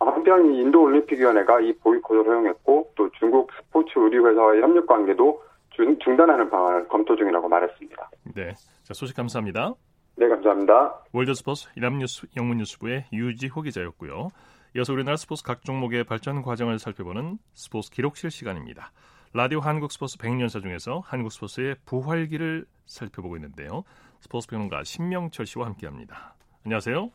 [0.00, 6.88] 한편 인도 올림픽위원회가 이 보이콧을 허용했고 또 중국 스포츠 의류회사와의 협력 관계도 중, 단하는 방안을
[6.88, 8.10] 검토 중이라고 말했습니다.
[8.34, 9.74] 네, 자 소식 감사합니다.
[10.16, 11.04] 네, 감사합니다.
[11.12, 14.28] 월드스포츠 이남뉴스 영문뉴스부의 유지호 기자였고요.
[14.76, 18.92] 이어서 우리나라 스포츠 각 종목의 발전 과정을 살펴보는 스포츠 기록실 시간입니다.
[19.32, 23.84] 라디오 한국 스포츠 100년사 중에서 한국 스포츠의 부활기를 살펴보고 있는데요.
[24.18, 26.34] 스포츠 평론가 신명철 씨와 함께합니다.
[26.64, 27.08] 안녕하세요.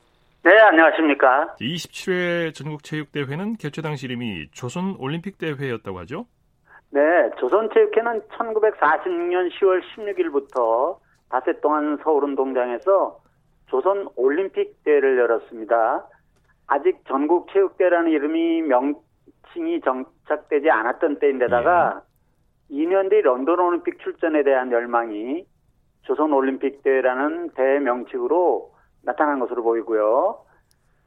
[0.45, 1.55] 네, 안녕하십니까.
[1.59, 6.25] 27회 전국체육대회는 개최 당시 이름이 조선올림픽대회였다고 하죠?
[6.91, 7.01] 네,
[7.37, 10.97] 조선체육회는 1946년 10월 16일부터
[11.29, 13.19] 닷새 동안 서울운동장에서
[13.67, 16.07] 조선올림픽대회를 열었습니다.
[16.67, 22.04] 아직 전국체육대라는 이름이 명칭이 정착되지 않았던 때인데다가 네.
[22.71, 25.45] 2년 뒤 런던 올림픽 출전에 대한 열망이
[26.03, 28.71] 조선 올림픽 대회라는 대회 명칭으로
[29.03, 30.39] 나타난 것으로 보이고요.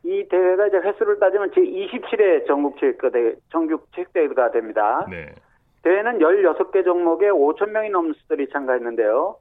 [0.04, 5.06] 이 대회가 이제 횟수를 따지면 제 27회 전국 체육대 전국 체육대회가 됩니다.
[5.10, 5.34] 네.
[5.82, 9.36] 대회는 16개 종목에 5천 명이 넘는 수들이 참가했는데요.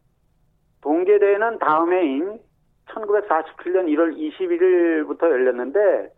[0.82, 2.39] 동계 대회는 다음 해인
[2.89, 6.10] 1947년 1월 21일부터 열렸는데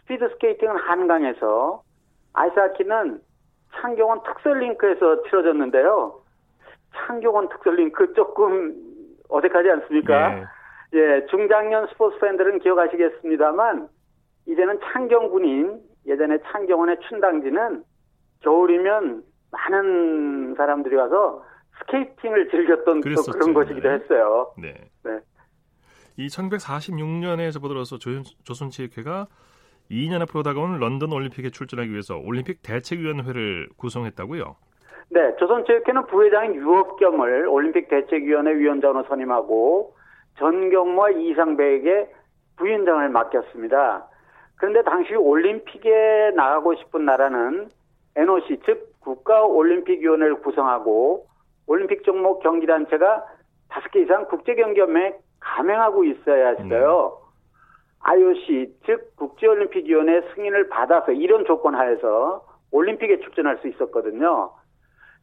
[0.00, 1.82] 스피드 스케이팅은 한강에서
[2.34, 3.20] 아이스하키는
[3.80, 6.20] 창경원 특설링크에서 치러졌는데요.
[6.94, 8.74] 창경원 특설링크 조금
[9.28, 10.34] 어색하지 않습니까?
[10.34, 10.44] 네.
[10.94, 13.88] 예, 중장년 스포츠 팬들은 기억하시겠습니다만
[14.46, 17.82] 이제는 창경군인 예전에 창경원의 춘당지는
[18.40, 21.44] 겨울이면 많은 사람들이 와서
[21.80, 23.94] 스케이팅을 즐겼던 또 그런 곳이기도 네.
[23.94, 24.52] 했어요.
[24.58, 24.74] 네.
[25.02, 25.18] 네.
[26.16, 27.98] 이 1946년에 접어들어서
[28.44, 29.26] 조선체육회가
[29.90, 34.56] 2년 앞으로 다가온 런던 올림픽에 출전하기 위해서 올림픽 대책위원회를 구성했다고요?
[35.10, 39.94] 네, 조선체육회는 부회장인 유업겸을 올림픽 대책위원회 위원장으로 선임하고
[40.38, 42.08] 전경모와 이상배에게
[42.56, 44.06] 부위원장을 맡겼습니다.
[44.56, 47.68] 그런데 당시 올림픽에 나가고 싶은 나라는
[48.16, 51.26] NOC 즉 국가올림픽위원회를 구성하고
[51.66, 53.24] 올림픽 종목 경기단체가
[53.68, 57.18] 다섯 개 이상 국제경기연맹에 가맹하고 있어야 했어요.
[57.18, 57.23] 네.
[58.04, 64.52] IOC 즉 국제올림픽위원회 승인을 받아서 이런 조건 하에서 올림픽에 출전할 수 있었거든요.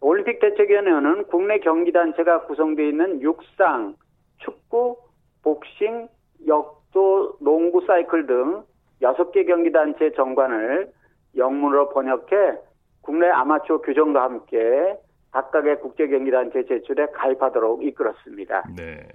[0.01, 3.95] 올림픽 대책위원회는 국내 경기단체가 구성되어 있는 육상,
[4.37, 4.97] 축구,
[5.43, 6.07] 복싱,
[6.47, 8.63] 역도, 농구, 사이클 등
[9.01, 10.91] 6개 경기단체 정관을
[11.35, 12.57] 영문으로 번역해
[13.01, 14.97] 국내 아마추어 규정과 함께
[15.31, 18.63] 각각의 국제경기단체 제출에 가입하도록 이끌었습니다.
[18.75, 19.07] 네.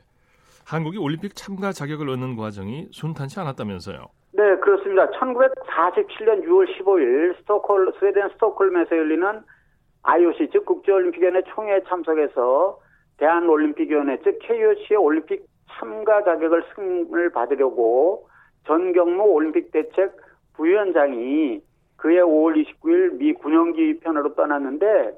[0.67, 4.05] 한국이 올림픽 참가 자격을 얻는 과정이 순탄치 않았다면서요?
[4.33, 5.09] 네, 그렇습니다.
[5.13, 9.43] 1947년 6월 15일 스톡홀, 스웨덴 스톡홀름에서 열리는
[10.03, 12.81] IOC, 즉 국제올림픽위원회 총회에 참석해서
[13.19, 15.47] 대한올림픽위원회, 즉 KOC의 올림픽
[15.79, 18.29] 참가 자격을 승인을 받으려고
[18.67, 20.17] 전경무 올림픽 대책
[20.55, 21.61] 부위원장이
[21.97, 25.17] 그해 5월 29일 미 군용기 편으로 떠났는데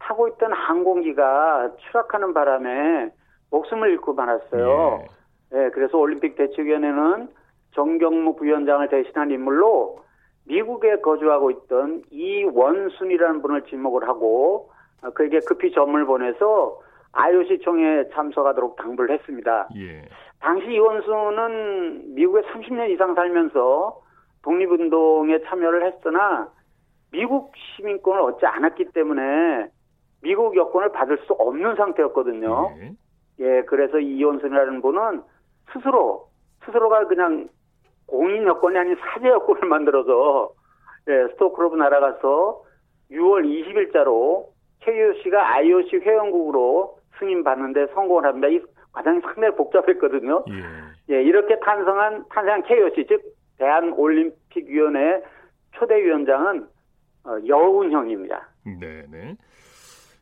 [0.00, 3.10] 타고 있던 항공기가 추락하는 바람에
[3.54, 5.04] 목숨을 잃고 말았어요.
[5.52, 5.56] 예.
[5.56, 7.28] 네, 그래서 올림픽 대책위원회는
[7.74, 10.02] 정경무 부위원장을 대신한 인물로
[10.46, 14.70] 미국에 거주하고 있던 이원순이라는 분을 지목을 하고
[15.02, 16.80] 어, 그에게 급히 점을 보내서
[17.12, 19.68] IOC 총회에 참석하도록 당부를 했습니다.
[19.76, 20.02] 예.
[20.40, 24.00] 당시 이원순은 미국에 30년 이상 살면서
[24.42, 26.48] 독립운동에 참여를 했으나
[27.12, 29.68] 미국 시민권을 얻지 않았기 때문에
[30.22, 32.74] 미국 여권을 받을 수 없는 상태였거든요.
[32.80, 32.92] 예.
[33.40, 35.22] 예, 그래서 이원순이라는 분은
[35.72, 36.28] 스스로
[36.64, 37.48] 스스로가 그냥
[38.06, 40.52] 공인 여권이 아닌 사제 여권을 만들어서
[41.08, 42.62] 예, 스토크로브 날아가서
[43.10, 44.46] 6월 20일자로
[44.80, 48.48] KOC가 IOC 회원국으로 승인받는데 성공을 합니다.
[48.48, 48.60] 이
[48.92, 50.44] 과정이 상당히 복잡했거든요.
[50.50, 51.14] 예.
[51.14, 53.22] 예, 이렇게 탄생한 탄생한 KOC 즉
[53.58, 55.22] 대한올림픽위원회
[55.72, 56.66] 초대 위원장은
[57.24, 58.48] 어, 여운형입니다.
[58.64, 59.36] 네네.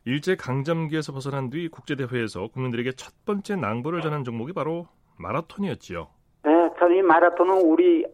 [0.05, 4.87] 일제 강점기에서 벗어난 뒤 국제대회에서 국민들에게 첫 번째 낭보를 전한 종목이 바로
[5.17, 6.07] 마라톤이었지요.
[6.43, 8.05] 네, 참이 마라톤은 우리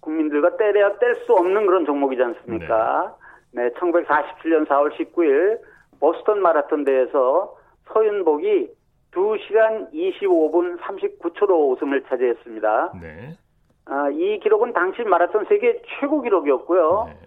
[0.00, 3.16] 국민들과 때려야 뗄 수 없는 그런 종목이지 않습니까?
[3.52, 3.64] 네.
[3.64, 5.60] 네, 1947년 4월 19일
[6.00, 7.56] 보스턴 마라톤 대회에서
[7.88, 8.68] 서윤복이
[9.12, 12.92] 2시간 25분 39초로 우승을 차지했습니다.
[13.02, 13.36] 네.
[13.84, 17.04] 아, 이 기록은 당시 마라톤 세계 최고 기록이었고요.
[17.08, 17.18] 네.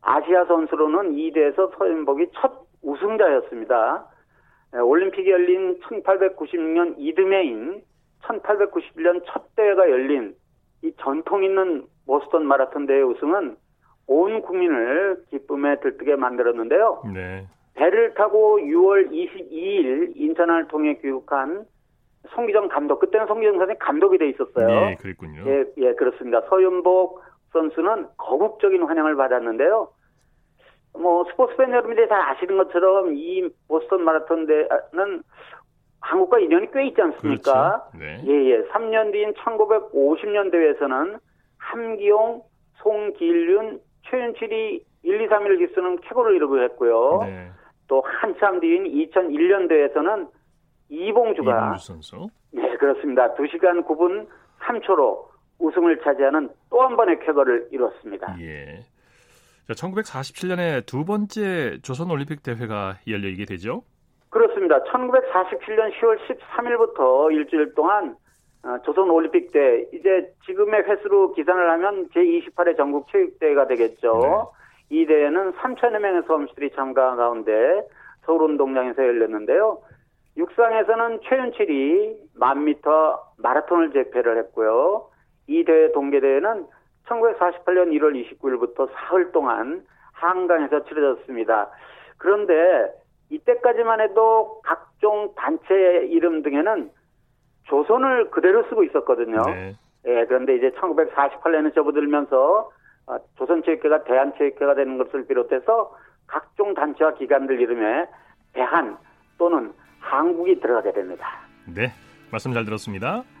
[0.00, 4.06] 아시아 선수로는 이 대회에서 서윤복이 첫 우승자였습니다.
[4.72, 7.82] 네, 올림픽이 열린 1896년 이듬해인
[8.22, 10.34] 1891년 첫 대회가 열린
[10.82, 13.56] 이 전통 있는 보스턴 마라톤 대회 우승은
[14.06, 17.02] 온 국민을 기쁨에 들뜨게 만들었는데요.
[17.12, 17.46] 네.
[17.74, 21.64] 배를 타고 6월 22일 인천을 통해 귀국한
[22.30, 24.66] 송기정 감독, 그때는 송기정 선생님 감독이 돼 있었어요.
[24.66, 25.44] 네, 그랬군요.
[25.46, 26.40] 예, 예, 그렇습니다.
[26.48, 27.22] 서윤복
[27.52, 29.88] 선수는 거국적인 환영을 받았는데요.
[30.98, 35.22] 뭐 스포츠 팬 여러분들이 잘 아시는 것처럼 이 보스턴 마라톤 대는
[36.00, 37.88] 한국과 인연이 꽤 있지 않습니까?
[37.92, 37.98] 그렇죠.
[37.98, 38.22] 네.
[38.26, 38.62] 예, 예.
[38.68, 41.18] 3년 뒤인 1950년 대회에서는
[41.58, 42.42] 함기용,
[42.82, 47.20] 송길륜, 최윤칠이 1, 2, 3위를 기수는 쾌거를 이루고 했고요.
[47.24, 47.50] 네.
[47.88, 50.28] 또 한참 뒤인 2001년 대회에서는
[50.88, 52.28] 이봉주가 이봉주 선수.
[52.52, 53.34] 네, 그렇습니다.
[53.34, 54.26] 2시간 9분
[54.60, 55.26] 3초로
[55.58, 58.36] 우승을 차지하는 또 한 번의 쾌거를 이뤘습니다.
[58.40, 58.80] 예.
[59.68, 63.82] 자, 1947년에 두 번째 조선 올림픽 대회가 열리게 되죠?
[64.30, 64.82] 그렇습니다.
[64.84, 68.16] 1947년 10월 13일부터 일주일 동안
[68.62, 74.52] 어, 조선 올림픽 때 이제 지금의 횟수로 기산을 하면 제28회 전국 체육대회가 되겠죠.
[74.88, 75.02] 네.
[75.02, 77.52] 이 대회는 3천여 명의 선수들이 참가 가운데
[78.24, 79.82] 서울 운동장에서 열렸는데요.
[80.38, 85.10] 육상에서는 최윤칠이 만미터 마라톤을 재패를 했고요.
[85.46, 86.66] 이 대회 동계 대회는
[87.08, 91.70] 1948년 1월 29일부터 사흘 동안 한강에서 치러졌습니다.
[92.18, 92.54] 그런데
[93.30, 96.90] 이때까지만 해도 각종 단체 이름 등에는
[97.64, 99.42] 조선을 그대로 쓰고 있었거든요.
[99.46, 99.76] 네.
[100.06, 102.70] 예, 그런데 이제 1948년에 접어들면서
[103.06, 105.94] 어, 조선체육회가 대한체육회가 되는 것을 비롯해서
[106.26, 108.06] 각종 단체와 기관들 이름에
[108.52, 108.96] 대한
[109.38, 111.26] 또는 한국이 들어가게 됩니다.
[111.66, 111.92] 네,
[112.30, 113.22] 말씀 잘 들었습니다.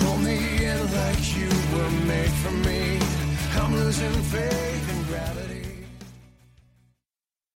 [0.00, 3.00] Pull me in like you were made for me.
[3.60, 5.47] I'm losing faith in gravity